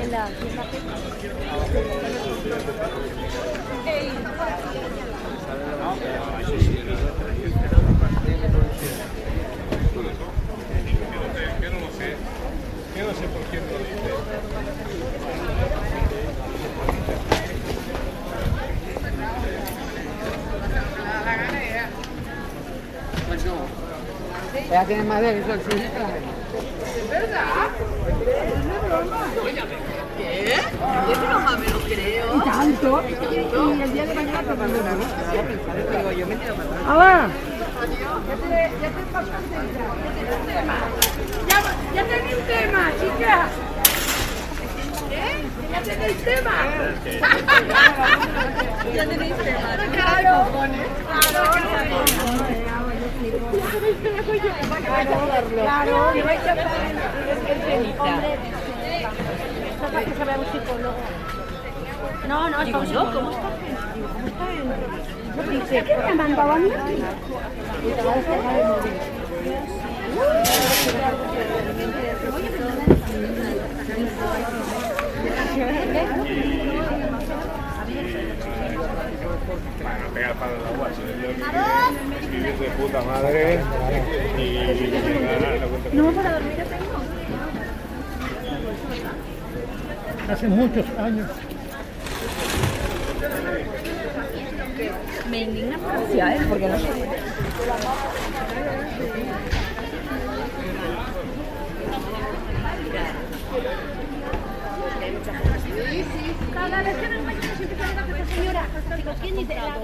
[0.01, 0.29] En la
[11.61, 12.15] Yo no lo sé.
[12.97, 13.95] Yo no sé por quién lo dice.
[23.27, 23.53] Pues no.
[24.85, 25.75] Ella tiene más la gente.
[25.75, 27.69] ¿Es verdad?
[28.21, 29.25] ¿Es broma?
[30.15, 30.61] ¿Qué?
[31.09, 32.35] Yo broma me lo creo.
[32.35, 33.01] ¿Y tanto?
[33.31, 33.37] Y
[33.81, 34.91] el día de mañana te mando una.
[35.97, 36.69] Digo, yo me para atrás.
[36.87, 37.29] ¡Hala!
[38.27, 39.01] Ya te, ya te
[41.95, 43.49] ya tenéis un tema, chicas.
[45.11, 45.43] ¿Eh?
[45.71, 46.51] Ya tenéis tema.
[48.93, 49.77] ya tenéis tema.
[49.93, 50.35] Claro.
[51.31, 52.44] Claro.
[54.25, 55.03] Para
[60.51, 60.95] psicólogo.
[62.27, 63.11] No, no, es Digo para yo.
[63.13, 63.41] ¿cómo está?
[64.13, 66.69] ¿cómo está el- Dice, ¿qué me ha mandado a mí?
[79.81, 81.14] Bueno, pega el palo en la agua, si yo escribir
[82.65, 83.59] de puta madre
[84.39, 84.89] y
[85.21, 86.95] nada, no para dormir tengo.
[90.31, 91.29] Hace muchos años.
[95.29, 96.85] Me indigna por él, porque no sé.
[106.53, 108.63] Cada vez que nos vayamos siempre esta señora.
[109.21, 109.75] ¿quién dice la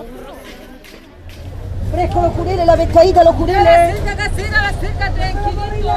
[1.92, 3.64] Fresco los cureles, la pescadita, los cureles.
[3.64, 5.92] cerca, casera, la cerca, tranquilito.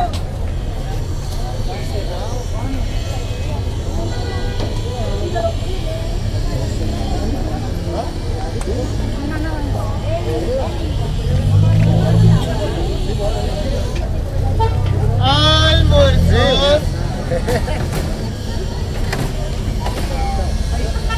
[15.20, 16.82] ¡Almuerzos!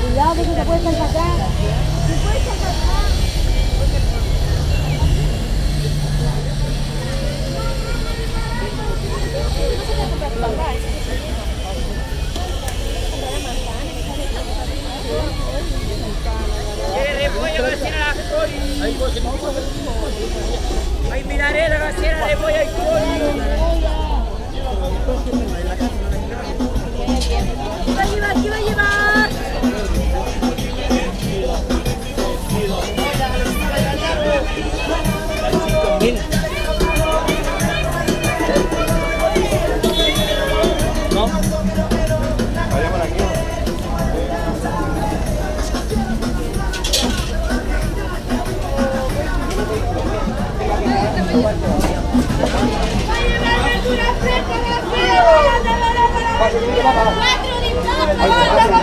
[0.03, 0.65] Cuidado que se te
[0.97, 1.56] saltar
[21.13, 22.35] Ay, miraré la de
[27.95, 28.35] va a llevar?
[28.43, 29.31] ¿Qué va a llevar?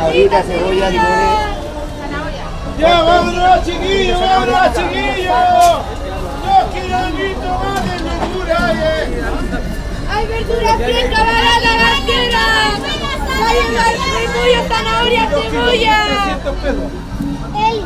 [0.03, 1.53] Ahorita cebolla, limones.
[2.77, 4.19] ¡Ya, vámonos, chiquillos!
[4.19, 5.81] ¡Vámonos, chiquillos!
[6.43, 7.23] ¡Yo quiero algo
[7.63, 9.21] más de locura, eh!
[10.09, 12.43] ¡Hay verdura fresca, barata, gastera!
[13.47, 13.57] ¡Hay
[14.27, 15.97] cebolla, zanahoria, cebolla!
[17.55, 17.77] ¡Ey!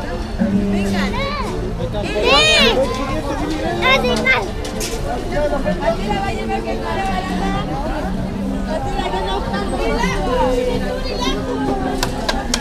[3.94, 4.44] ¡Animal!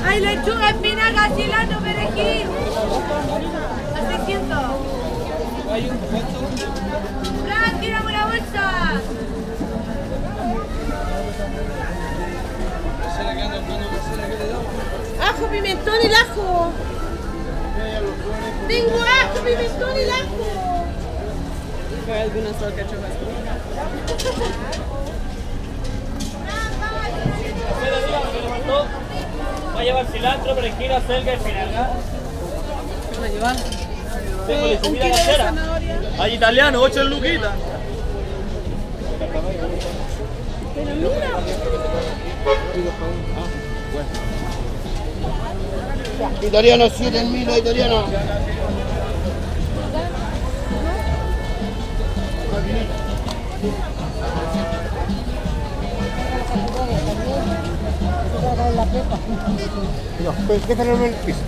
[0.04, 2.46] ¡Hay lechuga, espinaca, cilantro, perejil!
[3.94, 4.59] ¡A 600!
[7.44, 9.00] ¡Fran, tírame una bolsa!
[15.20, 16.72] ¡Ajo, pimentón y el ajo!
[18.68, 20.84] ¡Tengo ajo, pimentón y el ajo!
[22.12, 23.11] Hay algunas alcachofas.
[29.75, 31.91] Va a llevar cilantro, perejil, acelga y espinaca.
[33.13, 33.57] ¿Qué va a llevar?
[34.47, 35.45] Tengo Eh, un kilo de casera.
[35.45, 36.01] zanahoria.
[36.18, 37.53] Hay italiano, 8 luquitas.
[40.75, 41.30] Pero mira.
[46.43, 48.01] Italiano, 7000 italiano.
[48.01, 48.07] No,
[52.51, 53.95] pues
[60.67, 61.38] déjalo en el piso.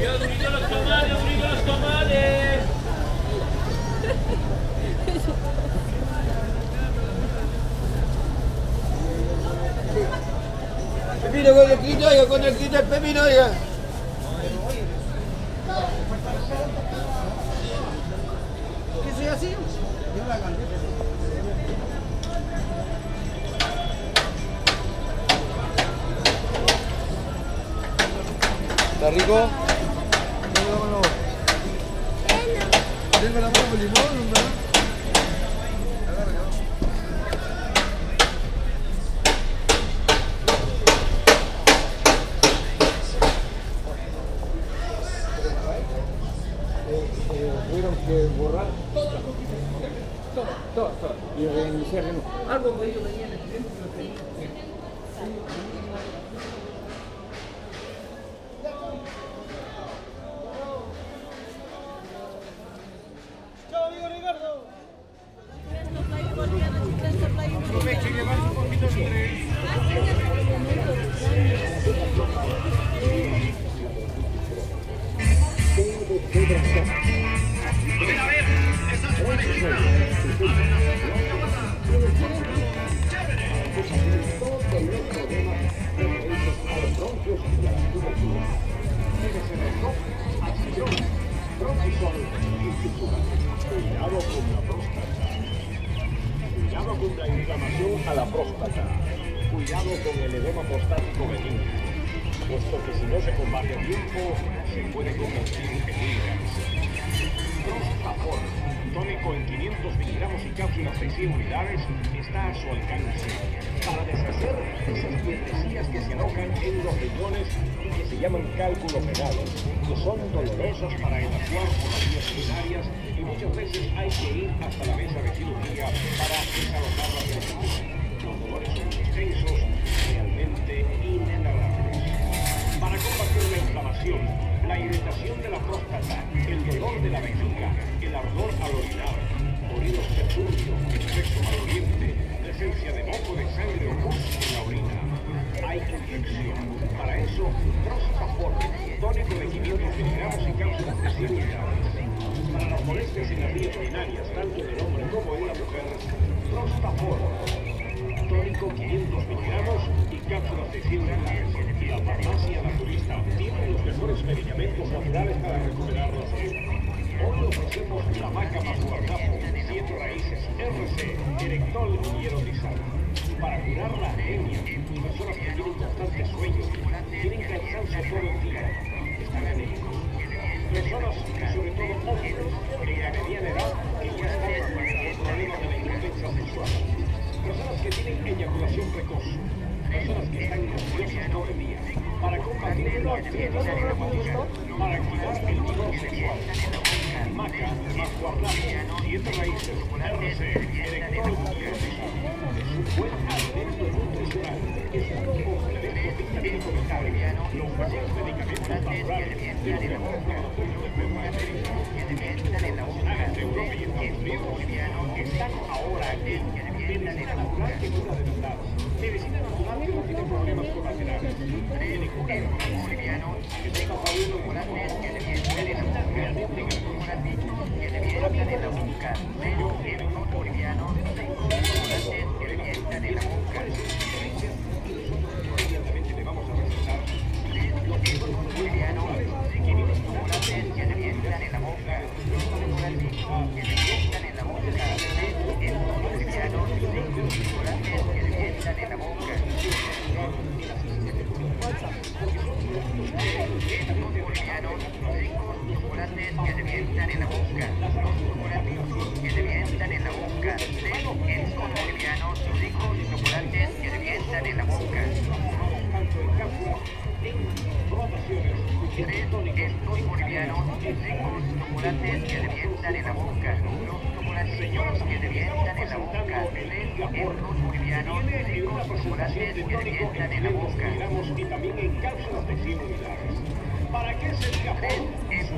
[0.00, 2.60] Yo grito los tomales, grito los tomales.
[11.22, 13.34] Pepino, cuatro escritos de cuatro escritos de pepino de
[19.04, 19.50] ¿Qué sea así?
[20.16, 20.64] Yo la cambié.
[28.94, 29.63] ¿Está rico?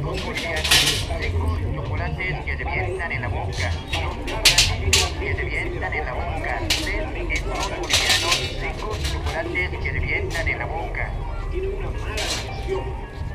[0.07, 3.73] Bolivianos ricos chocolates que revientan en la boca.
[5.19, 6.61] Que revientan en la boca.
[6.69, 11.11] Tres estos bolivianos ricos chocolates que revientan en la boca.
[11.51, 12.85] Tiene una mala digestión.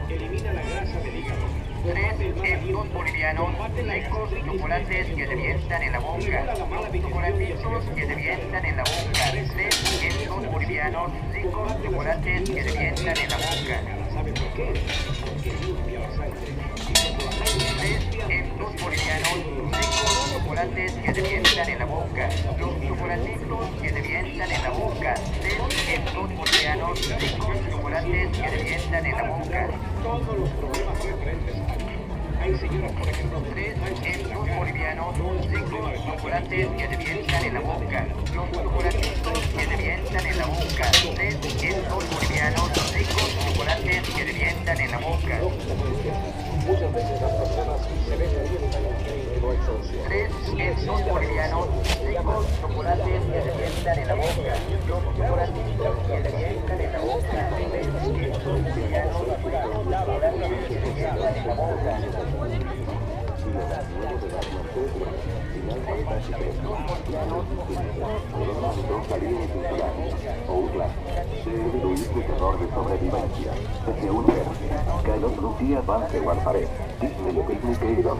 [0.10, 1.46] Elimina la grasa del hígado.
[1.84, 6.54] Tres estos bolivianos ricos chocolates que revientan en la boca.
[6.54, 9.32] Chocolatitos que revientan en la boca.
[9.32, 9.52] Tres
[10.04, 13.82] estos bolivianos ricos chocolates que revientan en la boca.
[14.14, 15.21] ¿Sabe por qué?
[18.30, 19.34] Estos bolivianos
[19.72, 22.30] ricos chocolates que revientan en la boca.
[22.60, 25.14] Los chocolatitos que revientan en la boca.
[25.14, 29.70] Estos bolivianos ricos chocolates que revientan en la boca.
[30.04, 31.92] Todos los problemas aquí.
[32.42, 35.18] Hay señoras, por ejemplo, tres estos bolivianos
[35.52, 38.08] ricos chocolates que revientan en la boca.
[38.34, 40.92] Los chocolatitos que revientan en la boca.
[41.16, 45.40] Tres estos bolivianos ricos chocolates que revientan en la boca.
[46.72, 48.30] Muchas veces las personas se ven.
[50.08, 51.68] Tres estos bolivianos
[52.06, 54.32] ricos chocolates que revientan en la boca.
[54.32, 57.42] Tres estos bolivianos ricos chocolates que revientan en la boca.
[71.82, 73.52] Luis de terror de sobrevivencia.
[73.86, 74.26] Desde un
[75.06, 76.68] Call of Duty Advance Warfare.
[77.00, 78.18] Disney Picnic 2.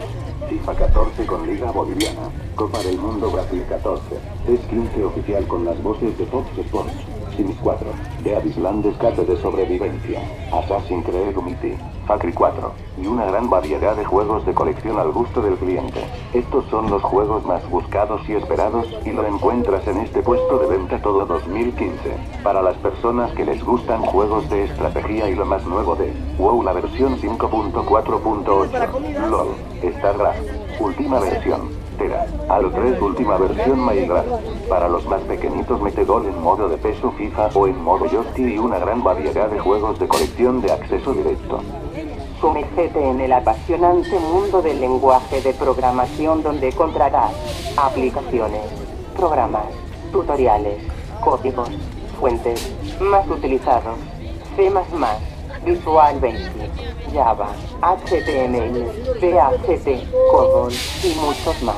[0.48, 2.30] FIFA 14 con Liga Boliviana.
[2.54, 4.02] Copa del Mundo Brasil 14.
[4.46, 7.21] Test 15 oficial con las voces de Fox Sports.
[7.36, 7.86] Sims 4.
[8.24, 10.20] The Island Escape de sobrevivencia.
[10.52, 11.76] Assassin's Creed Unity.
[12.06, 12.72] Factory 4.
[13.02, 16.00] Y una gran variedad de juegos de colección al gusto del cliente.
[16.34, 20.66] Estos son los juegos más buscados y esperados, y lo encuentras en este puesto de
[20.66, 22.16] venta todo 2015.
[22.42, 26.62] Para las personas que les gustan juegos de estrategia y lo más nuevo de WoW
[26.62, 29.30] la versión 5.4.8.
[29.30, 29.48] LOL.
[29.82, 30.40] StarCraft.
[30.80, 31.81] Última versión.
[31.98, 32.26] Tera.
[32.48, 34.28] Halo 3 última versión Minecraft.
[34.68, 38.58] Para los más pequeñitos Metegol en modo de peso FIFA o en modo Joystick y
[38.58, 41.60] una gran variedad de juegos de colección de acceso directo.
[42.40, 47.32] Sumérgete en el apasionante mundo del lenguaje de programación donde encontrarás
[47.76, 48.62] aplicaciones,
[49.16, 49.66] programas,
[50.10, 50.82] tutoriales,
[51.22, 51.70] códigos,
[52.18, 53.96] fuentes, más utilizados,
[54.56, 54.70] C++,
[55.64, 56.70] Visual Basic,
[57.12, 58.84] Java, HTML,
[59.20, 60.72] PHP, COBOL
[61.04, 61.76] y muchos más.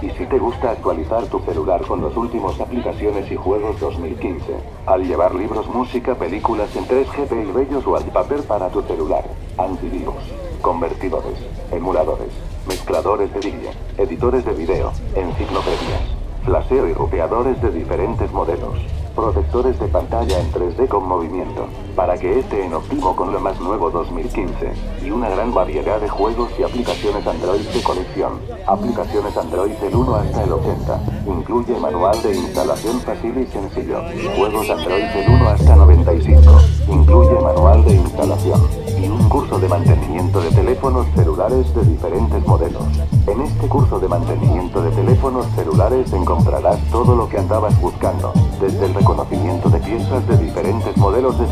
[0.00, 4.54] Y si te gusta actualizar tu celular con los últimos aplicaciones y juegos 2015,
[4.86, 9.24] al llevar libros, música, películas en 3GP y bellos wallpaper para tu celular,
[9.58, 10.14] antivirus,
[10.60, 11.38] convertidores,
[11.72, 12.30] emuladores,
[12.68, 16.02] mezcladores de vídeo, editores de video, enciclopedias,
[16.44, 18.78] flasheo y rupeadores de diferentes modelos,
[19.16, 21.66] protectores de pantalla en 3D con movimiento,
[21.96, 24.70] para que esté en óptimo con lo más nuevo 2015,
[25.02, 28.32] y una gran variedad de juegos y aplicaciones Android de colección,
[28.66, 34.02] aplicaciones Android del 1 hasta el 80, incluye manual de instalación fácil y sencillo,
[34.36, 36.42] juegos Android del 1 hasta 95,
[36.88, 38.60] incluye manual de instalación,
[39.02, 42.84] y un curso de mantenimiento de teléfonos celulares de diferentes modelos.
[43.26, 48.86] En este curso de mantenimiento de teléfonos celulares encontrarás todo lo que andabas buscando, desde
[48.86, 51.46] el reconocimiento de piezas de diferentes modelos de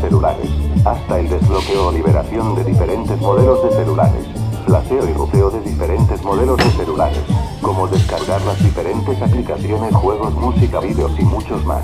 [0.85, 4.25] hasta el desbloqueo o liberación de diferentes modelos de celulares,
[4.65, 7.23] flasheo y rufeo de diferentes modelos de celulares,
[7.61, 11.83] como descargar las diferentes aplicaciones, juegos, música, vídeos y muchos más.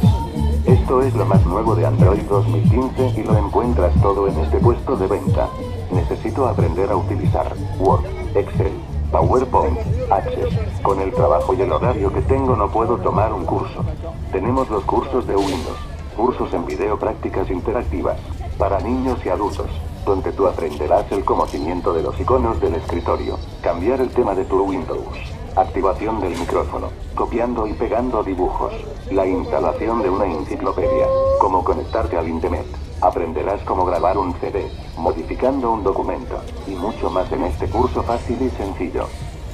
[0.66, 4.96] Esto es lo más nuevo de Android 2015 y lo encuentras todo en este puesto
[4.96, 5.50] de venta.
[5.92, 8.06] Necesito aprender a utilizar Word,
[8.36, 8.72] Excel,
[9.12, 9.80] PowerPoint,
[10.12, 10.82] Access.
[10.82, 13.84] Con el trabajo y el horario que tengo no puedo tomar un curso.
[14.32, 15.78] Tenemos los cursos de Windows,
[16.16, 18.18] cursos en video prácticas interactivas,
[18.62, 19.72] para niños y adultos,
[20.06, 24.62] donde tú aprenderás el conocimiento de los iconos del escritorio, cambiar el tema de tu
[24.62, 25.18] Windows,
[25.56, 28.72] activación del micrófono, copiando y pegando dibujos,
[29.10, 31.08] la instalación de una enciclopedia,
[31.40, 32.68] cómo conectarte al Internet.
[33.02, 38.40] Aprenderás cómo grabar un CD, modificando un documento, y mucho más en este curso fácil
[38.44, 39.08] y sencillo.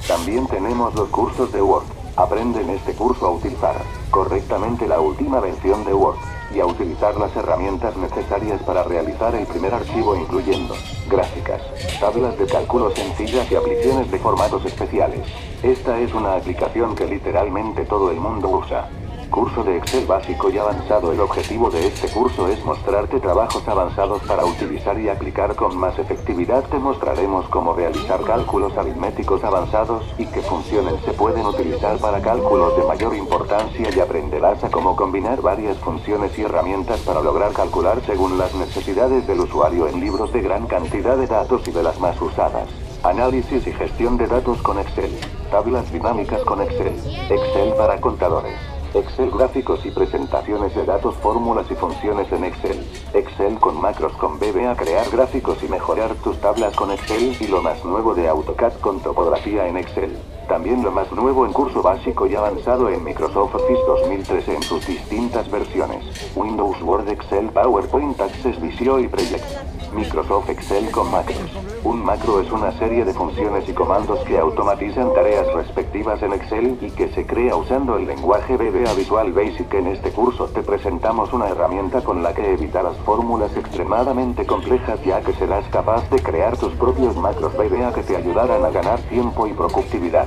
[0.06, 1.86] También tenemos los cursos de Word.
[2.16, 3.76] Aprende en este curso a utilizar
[4.10, 6.18] correctamente la última versión de Word
[6.54, 10.74] y a utilizar las herramientas necesarias para realizar el primer archivo incluyendo
[11.08, 11.62] gráficas,
[12.00, 15.26] tablas de cálculo sencillas y aplicaciones de formatos especiales.
[15.62, 18.88] Esta es una aplicación que literalmente todo el mundo usa.
[19.30, 21.12] Curso de Excel básico y avanzado.
[21.12, 25.98] El objetivo de este curso es mostrarte trabajos avanzados para utilizar y aplicar con más
[25.98, 26.64] efectividad.
[26.64, 32.76] Te mostraremos cómo realizar cálculos aritméticos avanzados y qué funciones se pueden utilizar para cálculos
[32.76, 38.00] de mayor importancia y aprenderás a cómo combinar varias funciones y herramientas para lograr calcular
[38.06, 42.00] según las necesidades del usuario en libros de gran cantidad de datos y de las
[42.00, 42.68] más usadas.
[43.02, 45.16] Análisis y gestión de datos con Excel.
[45.50, 46.94] Tablas dinámicas con Excel.
[47.30, 48.77] Excel para contadores.
[48.94, 52.84] Excel gráficos y presentaciones de datos, fórmulas y funciones en Excel.
[53.12, 57.60] Excel con macros con VBA, crear gráficos y mejorar tus tablas con Excel y lo
[57.60, 60.16] más nuevo de AutoCAD con topografía en Excel.
[60.48, 64.86] También lo más nuevo en curso básico y avanzado en Microsoft Office 2013 en sus
[64.86, 66.02] distintas versiones.
[66.34, 69.44] Windows, Word, Excel, PowerPoint, Access, Visio y Project.
[69.92, 71.50] Microsoft Excel con macros.
[71.84, 76.78] Un macro es una serie de funciones y comandos que automatizan tareas respectivas en Excel
[76.80, 79.72] y que se crea usando el lenguaje VBA Visual Basic.
[79.74, 85.20] En este curso te presentamos una herramienta con la que evitarás fórmulas extremadamente complejas ya
[85.22, 89.46] que serás capaz de crear tus propios macros VBA que te ayudarán a ganar tiempo
[89.46, 90.26] y productividad.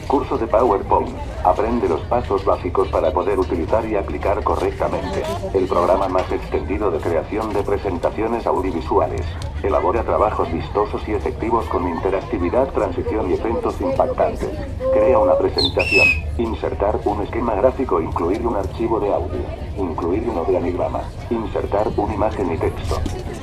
[0.07, 1.15] Curso de PowerPoint.
[1.43, 5.23] Aprende los pasos básicos para poder utilizar y aplicar correctamente.
[5.53, 9.21] El programa más extendido de creación de presentaciones audiovisuales.
[9.63, 14.49] Elabora trabajos vistosos y efectivos con interactividad, transición y eventos impactantes.
[14.93, 16.07] Crea una presentación.
[16.37, 19.41] Insertar un esquema gráfico, incluir un archivo de audio.
[19.77, 21.01] Incluir un organigrama.
[21.29, 22.95] Insertar una imagen y texto.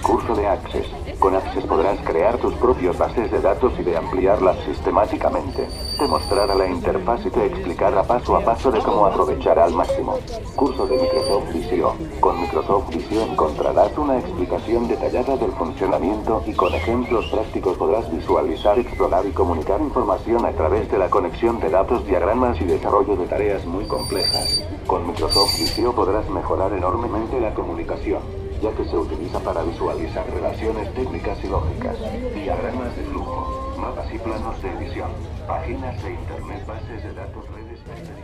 [0.03, 0.87] Curso de Access.
[1.19, 5.67] Con Access podrás crear tus propias bases de datos y de ampliarlas sistemáticamente.
[5.99, 6.07] Te
[6.49, 10.19] mostrará la interfaz y te explicará paso a paso de cómo aprovechar al máximo.
[10.57, 11.95] Curso de Microsoft Visio.
[12.21, 18.79] Con Microsoft Visio encontrarás una explicación detallada del funcionamiento y con ejemplos prácticos podrás visualizar,
[18.79, 23.27] explorar y comunicar información a través de la conexión de datos, diagramas y desarrollo de
[23.27, 24.63] tareas muy complejas.
[24.87, 28.23] Con Microsoft Visio podrás mejorar enormemente la comunicación
[28.61, 31.97] ya que se utiliza para visualizar relaciones técnicas y lógicas,
[32.35, 35.13] diagramas de flujo, mapas y planos de edición,
[35.47, 38.19] páginas de internet, bases de datos, redes de de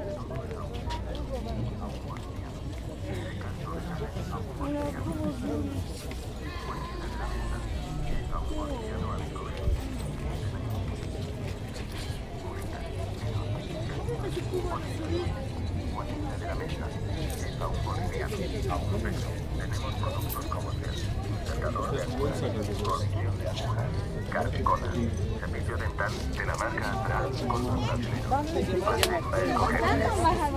[26.13, 28.27] de la marca Astral con los brasileños.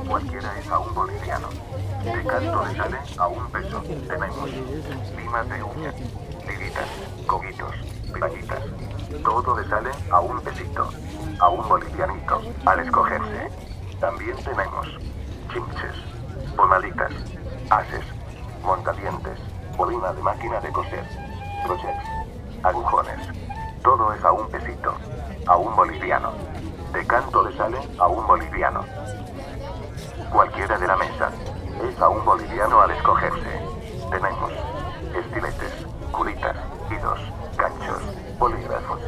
[0.07, 1.47] Cualquiera es a un boliviano.
[2.03, 3.81] De canto de sale a un peso.
[3.81, 4.49] Tenemos
[5.15, 5.93] limas de uña,
[6.47, 6.89] liritas,
[7.25, 7.75] coguitos,
[8.13, 8.63] pirañitas.
[9.23, 10.89] Todo de sale a un pesito.
[11.39, 12.41] A un bolivianito.
[12.65, 13.49] Al escogerse.
[14.01, 14.87] También tenemos
[15.51, 15.95] chinches,
[16.55, 17.11] pomaditas,
[17.69, 18.05] ases,
[18.63, 19.39] montadientes,
[19.77, 21.03] bobina de máquina de coser,
[21.65, 22.03] crochets,
[22.63, 23.27] agujones.
[23.81, 24.93] Todo es a un pesito,
[25.47, 26.31] a un boliviano.
[26.93, 28.83] De canto de sale a un boliviano.
[30.31, 31.31] Cualquiera de la mesa
[31.89, 33.61] es a un boliviano al escogerse.
[34.11, 34.51] Tenemos
[35.15, 36.55] estiletes, culitas,
[36.89, 37.19] hilos,
[37.57, 38.01] ganchos,
[38.39, 38.99] bolígrafos.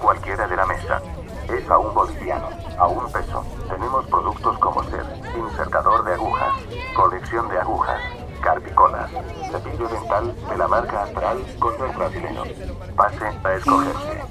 [0.00, 1.00] Cualquiera de la mesa
[1.48, 2.48] es a un boliviano,
[2.78, 3.44] a un peso.
[3.68, 5.04] Tenemos productos como ser
[5.36, 6.52] insertador de agujas,
[6.94, 8.00] colección de agujas,
[8.42, 9.10] carpicolas,
[9.50, 12.48] cepillo dental de la marca Astral con los brasileños.
[12.96, 14.22] Pase a escogerse.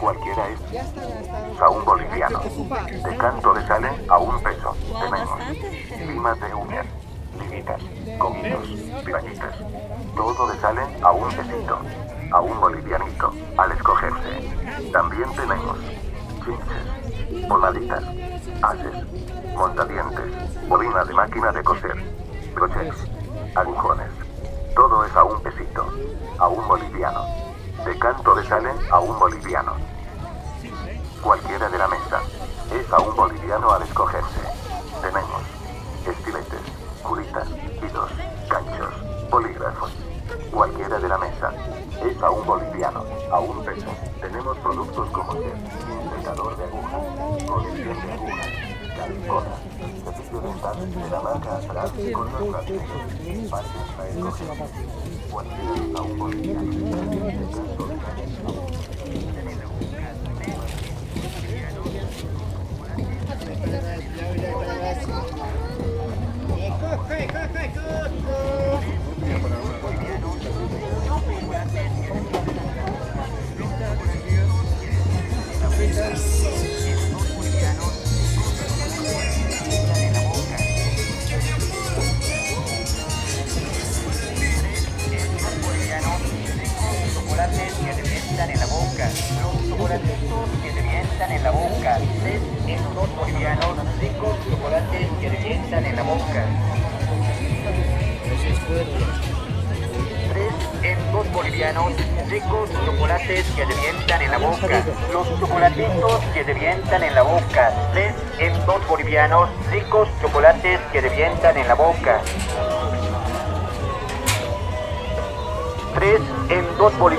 [0.00, 0.59] Cualquiera es
[1.60, 2.40] a un boliviano.
[2.40, 4.74] De canto de sale a un peso.
[5.00, 5.40] Tenemos
[6.06, 6.86] limas de uñas,
[7.38, 7.82] limitas,
[8.18, 8.68] comitos,
[9.04, 9.56] pirañitas.
[10.16, 11.78] Todo de sale a un pesito.
[12.32, 14.90] A un bolivianito al escogerse.
[14.92, 15.76] También tenemos
[16.44, 18.04] chinches, pomaditas,
[18.62, 21.96] haces, montadientes, bobina de máquina de coser,
[22.54, 23.09] crochets,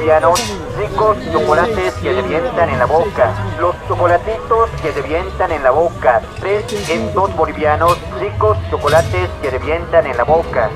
[0.02, 0.40] bolivianos,
[0.80, 3.34] ricos chocolates que te vientan en la boca.
[3.60, 6.22] Los chocolatitos que te vientan en la boca.
[6.40, 10.72] Tres en dos bolivianos, ricos chocolates que te vientan en la boca.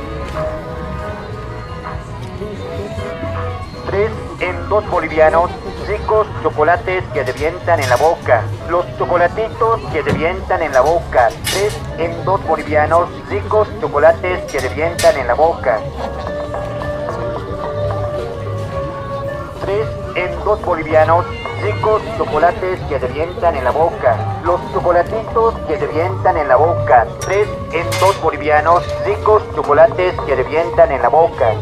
[3.88, 4.12] Tres
[4.42, 5.50] en dos bolivianos,
[5.88, 8.44] ricos chocolates que te vientan en la boca.
[8.70, 11.30] Los chocolatitos que te vientan en la boca.
[11.52, 15.80] Tres en dos bolivianos, ricos chocolates que te vientan en la boca.
[20.46, 21.26] Dos bolivianos,
[21.64, 24.16] ricos chocolates que te vientan en la boca.
[24.44, 27.08] Los chocolatitos que te vientan en la boca.
[27.22, 31.56] Tres en dos bolivianos, ricos chocolates que te vientan en la boca.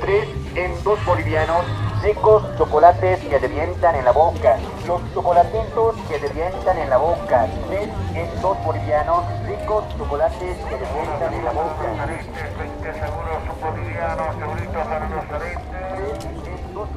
[0.00, 1.64] Tres en dos bolivianos,
[2.00, 4.58] ricos chocolates que te vientan en la boca.
[4.86, 7.48] Los chocolatitos que te vientan en la boca.
[7.68, 11.88] Tres en dos bolivianos, ricos chocolates que te vientan en la boca.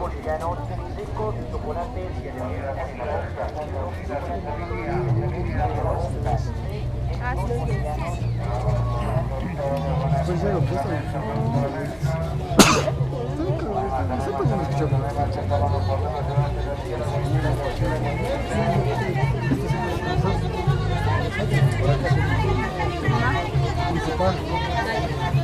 [0.01, 0.57] Tres en dos bolivianos,
[0.97, 3.45] ricos chocolates que te vientan en la boca.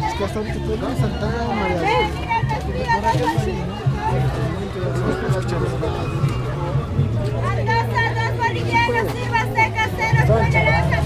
[0.08, 0.60] Es que hasta ahorita
[1.54, 1.82] María
[8.18, 10.98] dos bolivianos, sírvase caseros con naranja,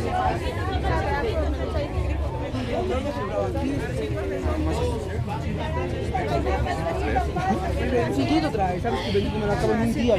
[0.02, 0.54] sírvase
[8.16, 10.16] Chiquito trae, ¿sabes que me lo acabo en un día?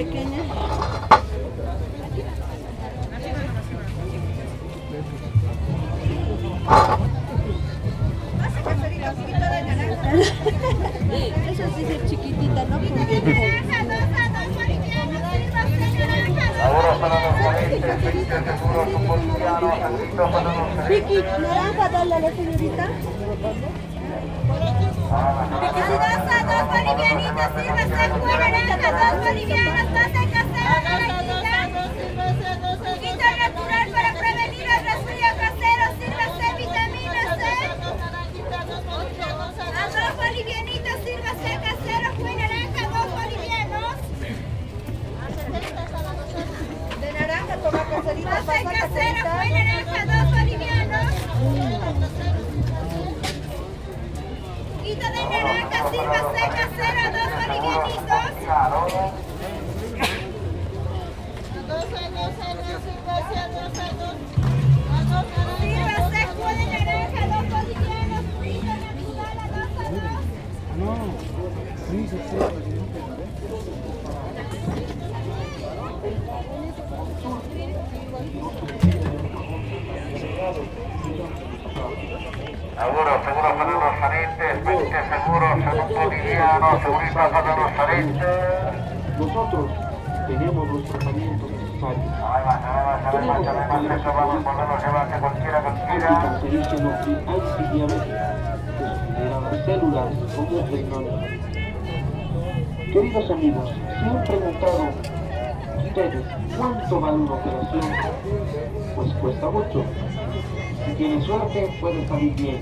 [112.16, 112.62] Salir bien.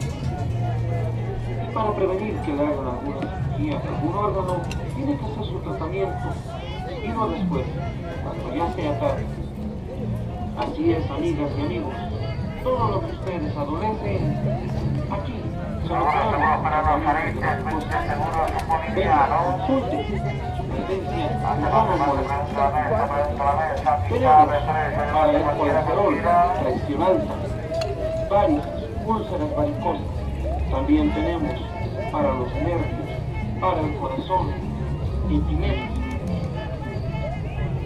[1.61, 4.57] Y para prevenir que le hagan alguna cirugía algún órgano,
[4.95, 6.27] tiene que hacer su tratamiento.
[7.03, 7.65] Y no después,
[8.23, 9.25] cuando ya sea tarde.
[10.57, 11.93] Así es, amigas y amigos.
[12.63, 14.37] Todo lo que ustedes adolecen,
[15.11, 15.33] aquí
[15.83, 19.35] se lo Seguro para los salientes, 20 seguros un boliviano.
[19.67, 19.97] Consulte
[20.57, 22.41] su presencia y vamos a molestar.
[22.47, 23.03] Tenemos
[24.09, 24.63] Tenemos
[25.03, 26.13] para el colesterol,
[28.29, 28.72] varias
[29.05, 30.07] úlceras varicosas.
[30.71, 31.59] También tenemos
[32.11, 33.09] para los nervios,
[33.59, 34.51] para el corazón,
[35.29, 35.89] epilepsia.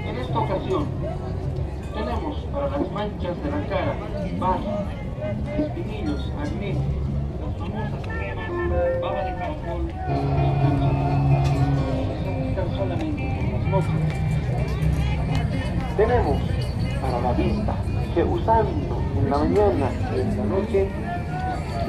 [0.05, 0.85] En esta ocasión
[1.93, 3.95] tenemos para las manchas de la cara,
[4.39, 4.85] barro,
[5.57, 6.75] espinillos, acné,
[7.41, 8.49] las famosas cremas,
[9.01, 9.91] baba de caracol,
[12.21, 13.23] se aplican solamente
[13.71, 14.27] por las.
[15.97, 16.41] Tenemos
[17.01, 17.75] para la vista
[18.13, 20.89] que usando en la mañana y en la noche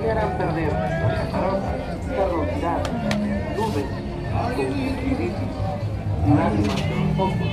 [0.08, 1.28] le harán perder las
[2.16, 2.80] carrosidad,
[3.56, 3.84] nubes,
[4.32, 5.32] conjuntivitis,
[6.34, 7.48] lágrimas los ojos.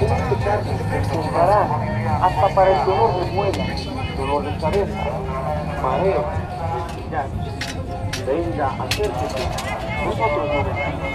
[0.00, 1.60] Este caso se comprará
[2.22, 3.64] hasta para el dolor de muela,
[4.18, 5.00] dolor de cabeza,
[5.82, 6.24] mareo,
[7.10, 7.24] ya.
[8.26, 9.42] Venga, acérquese,
[10.04, 11.10] nosotros lo decimos.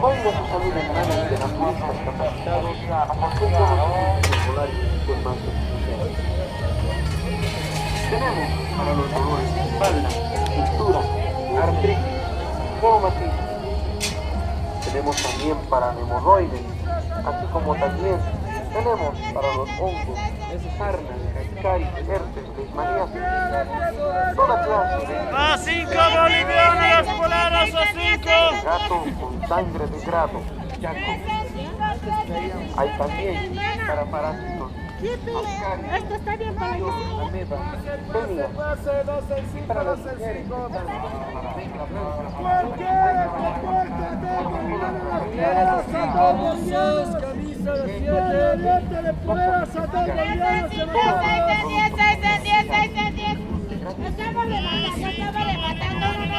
[0.00, 2.76] Ponga su salud en manos de analistas capacitados
[3.08, 4.76] con conocimientos escolares
[5.06, 5.75] con más.
[8.10, 10.10] Tenemos para los dolores de espalda,
[10.54, 11.00] cintura,
[11.60, 12.04] artritis,
[12.80, 13.46] reumatismo.
[14.84, 16.60] Tenemos también para hemorroides,
[17.24, 18.18] así como también
[18.72, 20.18] tenemos para los hongos,
[20.78, 25.16] sarnas, cascaris, herpes, leishmaniasis, toda clase de...
[25.34, 28.30] ¡A cinco bolivianos las polaras, a cinco!
[28.64, 30.40] gato con sangre de grado,
[30.80, 31.12] yaco.
[32.76, 34.55] Hay también para parásitos,
[35.02, 36.86] Esto está bien para allá.
[37.26, 37.60] amebas,
[38.12, 38.50] ténias.
[39.54, 40.46] Y para las mujeres,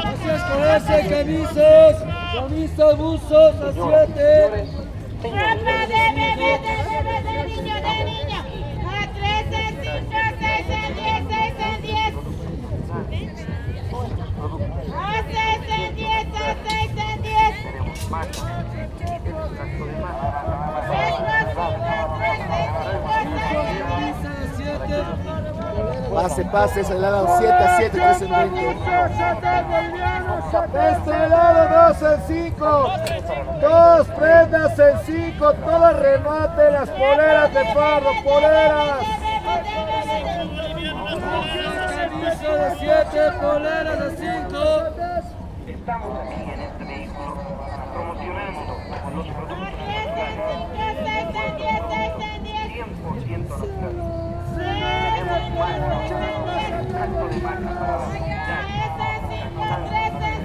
[0.01, 2.03] Gracias con ese, camisas,
[2.33, 4.65] camisas, buzos, a siete.
[5.23, 6.86] Ropa de bebé,
[18.07, 18.57] 10.
[26.13, 28.61] Pase pases, el lado 7 a 7, 3 en 20.
[30.73, 32.89] De este lado 2 en 5.
[33.61, 35.53] Dos prendas en 5.
[35.53, 39.05] Todo remate, las poleras de Farro, poleras.
[41.95, 44.57] Camisa de 7, poleras de 5.
[45.67, 46.76] Estamos aquí en este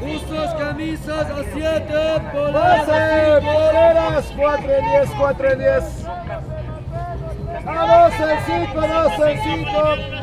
[0.01, 3.53] Buzos, camisas a 7, poleras Pase, a 5.
[3.53, 6.07] poleras, 4 en 10, 4 en 10.
[7.67, 10.23] A 2 en 5, 2 en 5.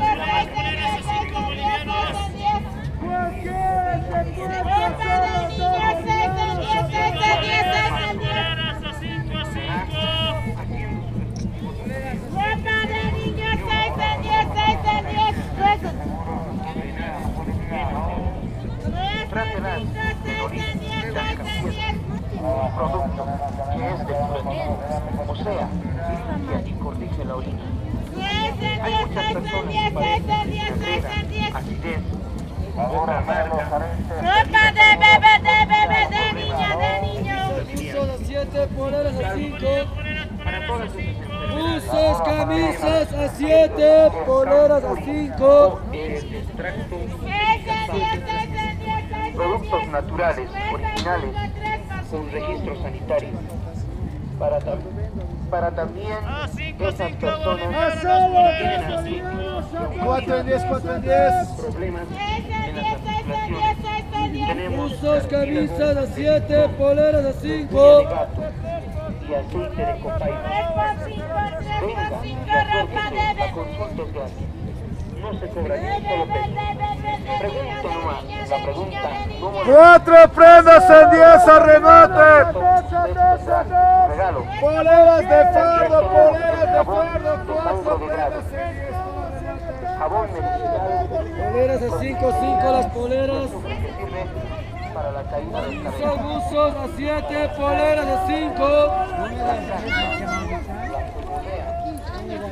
[4.41, 5.48] un
[22.75, 23.25] producto
[23.73, 24.13] que es de
[25.27, 25.69] o sea,
[26.65, 27.63] y corrige la orina.
[28.81, 31.11] Hay muchas personas que padecen diarrea,
[31.53, 32.03] acidez,
[32.77, 33.21] ahora
[34.09, 37.37] Ropa de bebé, de bebé, de niña, de niño.
[37.71, 38.19] Buzos
[40.45, 40.59] a
[41.89, 42.19] 7, poleras a 5.
[42.19, 45.79] Buzos, camisas a 7, poleras a 5.
[49.35, 51.35] productos naturales, originales,
[52.11, 53.29] con registro sanitario.
[54.37, 54.79] Para, tam-
[55.49, 56.17] para también
[56.79, 58.07] esas personas que
[58.59, 59.21] tienen así
[60.03, 61.47] 4 en 10, 4 en 10.
[61.59, 62.03] problemas
[62.67, 64.47] en las articulaciones.
[64.47, 64.93] Tenemos
[65.29, 68.03] camisas a 7, poleras a 5.
[69.29, 70.49] y aceite de copaína.
[72.29, 74.47] Venga y acérquese, la consulta es gratis.
[75.19, 76.49] No se cobra ni un solo peso.
[77.39, 82.45] Pregunta nomás, la pregunta número 4 prendas en 10 a remate.
[84.09, 84.45] regalo.
[84.61, 87.31] Poleras de fardo, poleras de fardo,
[87.63, 88.41] 4 de grado.
[89.99, 93.49] Jabón medicinal Poleras a 5, 5 las poleras.
[94.93, 95.61] para la caída
[96.15, 98.59] buzos a 7, poleras a 5.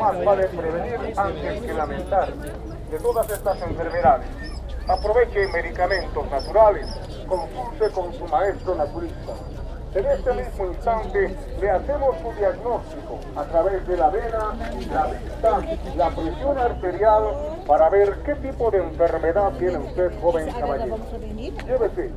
[0.00, 4.26] más vale prevenir antes que lamentar de todas estas enfermedades.
[4.88, 6.86] Aproveche medicamentos naturales,
[7.28, 9.32] consulte con su maestro naturista.
[9.92, 14.54] En este mismo instante le hacemos su diagnóstico a través de la vena,
[14.92, 15.60] la vista,
[15.96, 17.24] la presión arterial
[17.66, 20.96] para ver qué tipo de enfermedad tiene usted, joven caballero.
[21.66, 22.10] Llévese,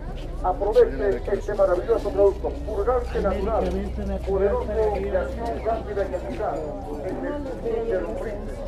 [0.43, 3.63] aproveche este maravilloso producto, purgante natural,
[4.27, 6.59] poderoso de acción rápida y eficaz,
[7.05, 8.59] en el de lombrices,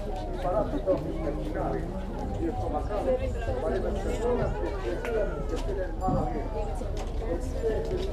[0.42, 1.84] parásitos intestinales
[2.42, 8.06] y estomacales para las personas que que tienen mala Tres en cinco,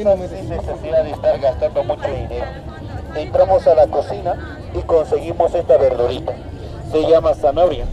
[0.00, 2.46] Sin necesidad de estar gastando mucho dinero.
[3.14, 6.32] Entramos a la cocina y conseguimos esta verdurita.
[6.90, 7.84] Se llama zanahoria.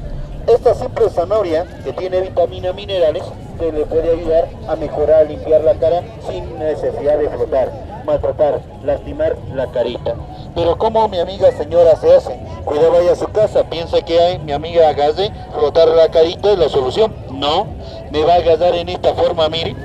[0.48, 3.24] Esta simple zanahoria que tiene vitamina minerales
[3.60, 7.74] se le puede ayudar a mejorar, limpiar la cara sin necesidad de frotar,
[8.06, 10.16] maltratar, lastimar la carita.
[10.56, 14.40] Pero como mi amiga señora se hace, cuando vaya a su casa, piensa que hay
[14.40, 17.14] mi amiga Agaze, frotar la carita es la solución.
[17.32, 17.68] No,
[18.12, 19.76] me va a agarrar en esta forma, mire,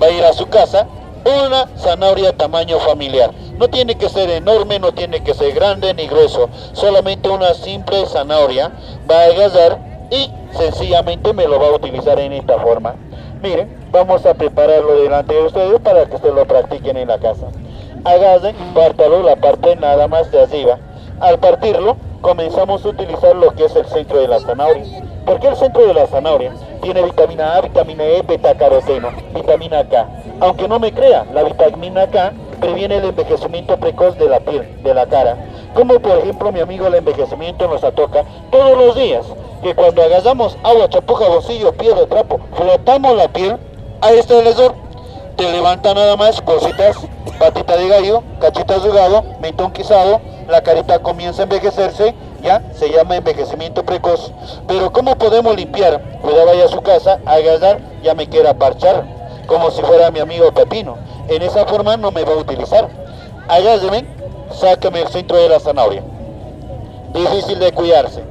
[0.00, 0.86] va a ir a su casa,
[1.24, 3.30] una zanahoria tamaño familiar.
[3.58, 8.06] No tiene que ser enorme, no tiene que ser grande ni grueso, solamente una simple
[8.06, 8.72] zanahoria
[9.10, 9.78] va a agarrar
[10.10, 12.94] y sencillamente me lo va a utilizar en esta forma.
[13.42, 17.46] Miren, vamos a prepararlo delante de ustedes para que ustedes lo practiquen en la casa.
[18.04, 20.78] Agarren, pártalo la parte nada más de arriba.
[21.20, 24.84] Al partirlo, comenzamos a utilizar lo que es el centro de la zanahoria.
[25.24, 30.08] Porque el centro de la zanahoria tiene vitamina A, vitamina E, beta caroteno, vitamina K.
[30.42, 34.92] Aunque no me crea, la vitamina K previene el envejecimiento precoz de la piel, de
[34.92, 35.36] la cara.
[35.72, 39.24] Como por ejemplo mi amigo el envejecimiento nos atoca todos los días.
[39.62, 43.56] Que cuando agarramos agua, chapuja, bolsillo, piedra, trapo, flotamos la piel
[44.00, 44.74] a este lesor.
[45.36, 46.96] Te levanta nada más cositas,
[47.38, 48.90] patita de gallo, cachitas de
[49.38, 54.32] mentón quizado, la carita comienza a envejecerse, ya se llama envejecimiento precoz.
[54.66, 56.02] Pero ¿cómo podemos limpiar?
[56.20, 59.21] Cuidado vaya a su casa, agarrar, ya me quiera parchar,
[59.52, 60.96] como si fuera mi amigo Pepino.
[61.28, 62.88] En esa forma no me va a utilizar.
[63.48, 64.06] Agárreme,
[64.50, 66.02] sácame el centro de la zanahoria.
[67.12, 68.24] Difícil de cuidarse.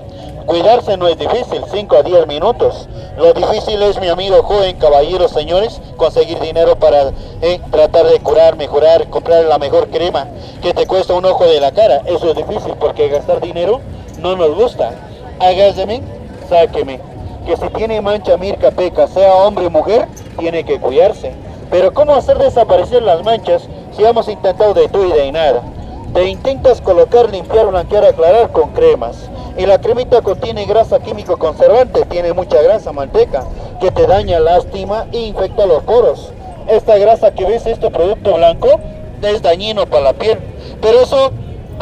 [0.48, 2.89] Cuidarse no es difícil, 5 a 10 minutos.
[3.18, 7.11] Lo difícil es, mi amigo joven, caballeros, señores, conseguir dinero para
[7.43, 10.27] eh, tratar de curar, mejorar, comprar la mejor crema
[10.64, 12.02] que te cuesta un ojo de la cara.
[12.06, 13.80] Eso es difícil porque gastar dinero
[14.19, 14.91] no nos gusta.
[15.39, 16.02] Agárreme,
[16.49, 17.10] sáqueme.
[17.45, 20.07] Que si tiene mancha, mirca, peca, sea hombre o mujer,
[20.38, 21.34] tiene que cuidarse.
[21.69, 25.61] Pero ¿cómo hacer desaparecer las manchas si hemos intentado de todo y de nada?
[26.13, 29.30] Te intentas colocar, limpiar, blanquear, aclarar con cremas.
[29.57, 33.45] Y la cremita contiene grasa químico conservante, tiene mucha grasa manteca,
[33.80, 36.31] que te daña, lastima e infecta los poros.
[36.68, 38.80] Esta grasa que ves, este producto blanco,
[39.22, 40.39] es dañino para la piel.
[40.81, 41.31] Pero eso,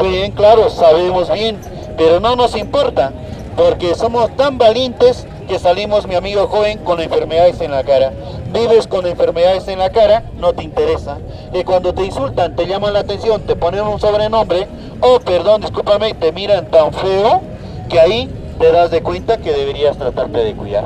[0.00, 1.58] bien claro, sabemos bien,
[1.96, 3.12] pero no nos importa,
[3.56, 8.12] porque somos tan valientes que salimos, mi amigo joven, con enfermedades en la cara.
[8.52, 11.18] Vives con enfermedades en la cara, no te interesa.
[11.52, 14.68] Y cuando te insultan, te llaman la atención, te ponen un sobrenombre,
[15.00, 17.40] o perdón, discúlpame, te miran tan feo,
[17.88, 20.84] que ahí te das de cuenta que deberías tratarte de cuidar.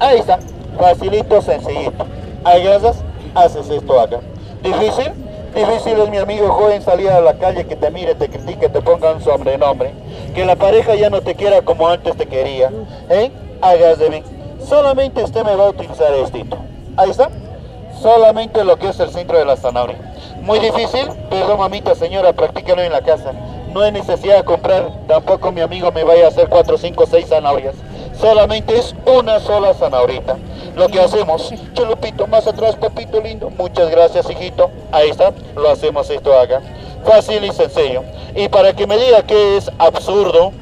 [0.00, 0.38] Ahí está,
[0.78, 2.06] facilito, sencillito.
[2.44, 3.04] Hay grasas,
[3.34, 4.20] haces esto acá.
[4.62, 5.12] ¿Difícil?
[5.54, 8.80] Difícil es mi amigo joven salir a la calle que te mire, te critique, te
[8.80, 9.92] ponga un sobrenombre.
[10.34, 12.70] Que la pareja ya no te quiera como antes te quería.
[13.10, 13.30] ¿Eh?
[13.60, 14.22] Hagas de mí.
[14.64, 16.58] Solamente usted me va a utilizar estito.
[16.96, 17.28] Ahí está.
[18.00, 19.98] Solamente lo que es el centro de la zanahoria.
[20.42, 23.32] Muy difícil, perdón mamita señora, practícalo en la casa.
[23.72, 27.26] No hay necesidad de comprar, tampoco mi amigo me vaya a hacer 4, 5, 6
[27.28, 27.74] zanahorias.
[28.20, 30.36] Solamente es una sola zanahorita.
[30.76, 33.50] Lo que hacemos, chulupito, más atrás, papito lindo.
[33.50, 34.70] Muchas gracias, hijito.
[34.92, 36.60] Ahí está, lo hacemos esto acá.
[37.04, 38.04] Fácil y sencillo.
[38.34, 40.52] Y para que me diga que es absurdo,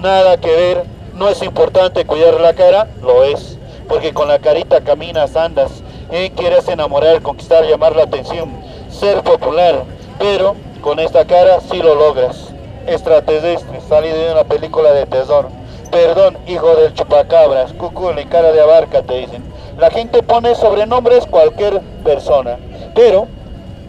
[0.00, 0.84] nada que ver,
[1.20, 3.58] no es importante cuidar la cara, lo es.
[3.86, 6.32] Porque con la carita caminas, andas, ¿eh?
[6.34, 8.50] quieres enamorar, conquistar, llamar la atención,
[8.88, 9.84] ser popular,
[10.18, 12.54] Pero con esta cara sí lo logras.
[12.86, 15.50] Extraterrestre, salido de una película de tesoro.
[15.90, 19.44] Perdón, hijo del chupacabras, cucul y cara de abarca, te dicen.
[19.76, 22.58] La gente pone sobrenombres cualquier persona.
[22.94, 23.26] Pero,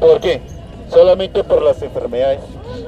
[0.02, 0.42] ¿por qué?
[0.90, 2.42] Solamente por las enfermedades.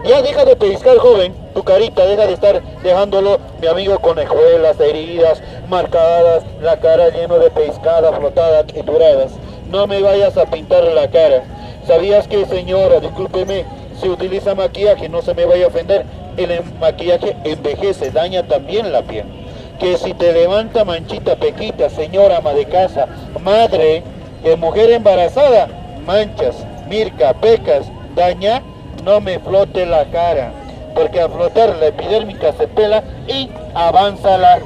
[0.05, 4.80] Ya deja de pescar, joven, tu carita, deja de estar dejándolo, mi amigo, con ejuelas,
[4.80, 9.31] heridas, marcadas, la cara lleno de pescada, flotada, quebradas.
[9.69, 11.43] No me vayas a pintar la cara.
[11.88, 13.65] ¿Sabías que, señora, discúlpeme,
[13.99, 16.05] si utiliza maquillaje, no se me vaya a ofender,
[16.38, 19.26] el maquillaje envejece, daña también la piel?
[19.80, 23.07] Que si te levanta manchita pequita, señora ama de casa,
[23.41, 24.03] madre,
[24.43, 25.68] eh, mujer embarazada,
[26.05, 26.55] manchas,
[26.88, 27.85] mirca, pecas,
[28.15, 28.61] daña,
[29.03, 30.51] no me flote la cara,
[30.95, 34.61] porque al flotar la epidérmica se pela y avanza las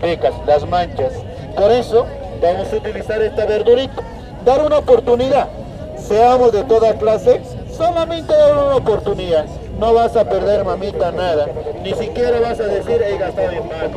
[0.00, 1.12] pecas, las manchas.
[1.56, 2.06] Por eso
[2.40, 4.02] vamos a utilizar esta verdurita,
[4.44, 5.48] dar una oportunidad,
[5.96, 7.40] seamos de toda clase,
[7.70, 9.46] solamente dar una oportunidad.
[9.78, 11.48] No vas a perder, mamita, nada.
[11.82, 13.90] Ni siquiera vas a decir, he gastado en mal.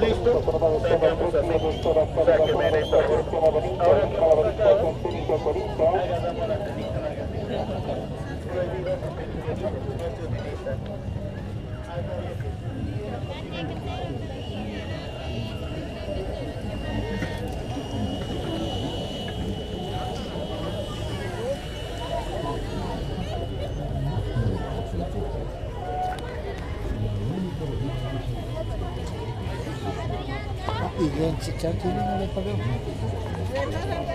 [0.00, 0.42] ¿Listo?
[31.38, 32.50] Y bien, chicharito, no le pagó.
[33.54, 34.07] Ya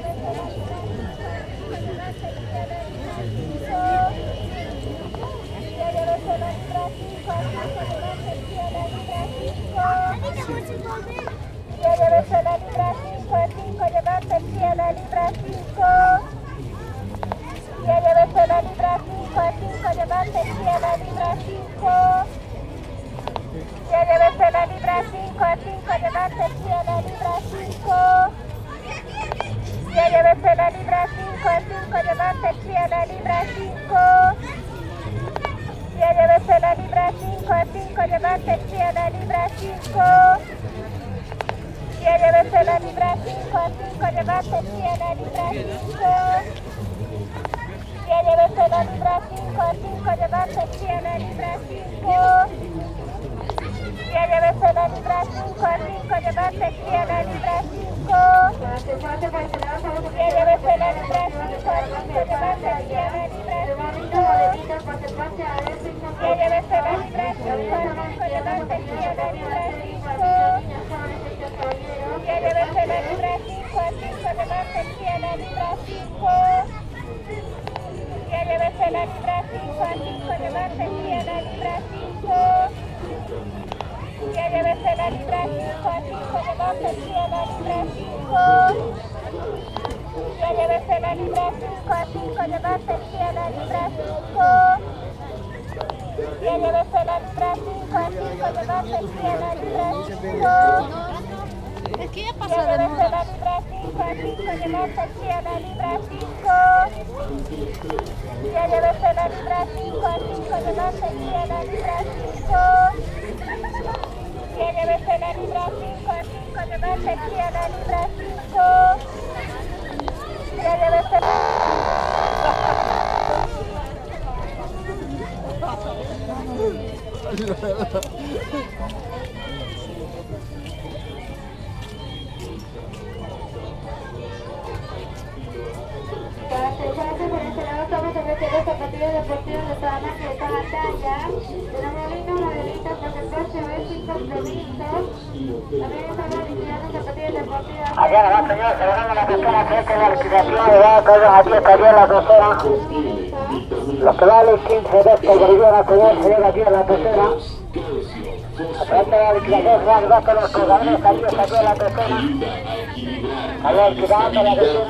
[164.32, 164.86] La tercera.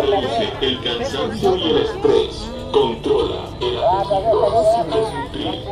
[0.00, 2.48] Reduce el cansancio y el estrés.
[2.72, 3.74] Controla el
[4.88, 5.64] Nutri.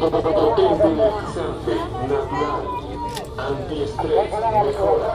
[0.00, 0.62] Relaxante
[2.08, 2.64] natural.
[3.38, 4.30] Antiestrés.
[4.64, 5.08] Mejora.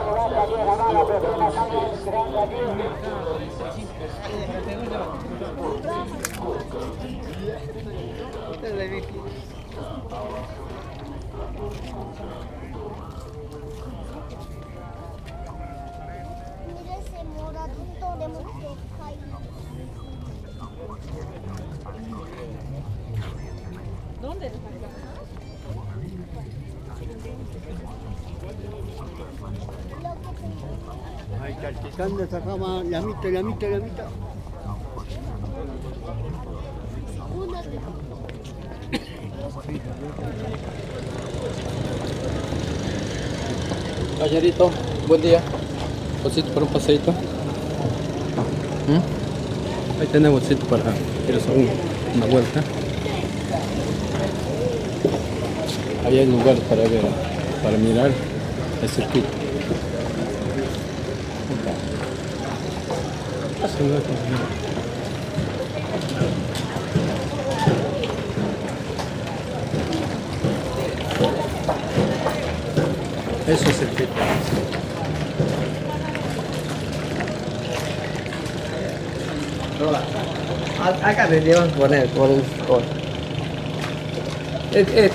[24.22, 24.50] ¿Dónde
[31.42, 34.06] Ahí está el titán de esa cama, la mitad, la mitad, la mitad.
[44.18, 44.70] Gallerito,
[45.06, 45.42] buen día.
[46.22, 47.33] Pasito para un paseito.
[48.88, 50.00] ¿Mm?
[50.00, 50.82] Ahí tenemos bolsito para
[51.28, 51.70] ir a un-
[52.16, 52.62] una vuelta.
[56.06, 57.02] Ahí hay lugar para ver,
[57.62, 58.10] para mirar
[58.82, 59.28] el circuito.
[63.64, 63.94] Eso es como-
[73.46, 74.63] Eso
[80.90, 81.06] es el circuito.
[81.06, 82.82] Acá tendríamos que poner por un por.
[84.72, 85.12] Es, es.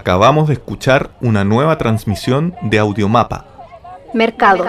[0.00, 3.44] Acabamos de escuchar una nueva transmisión de Audiomapa.
[4.14, 4.66] Mercados.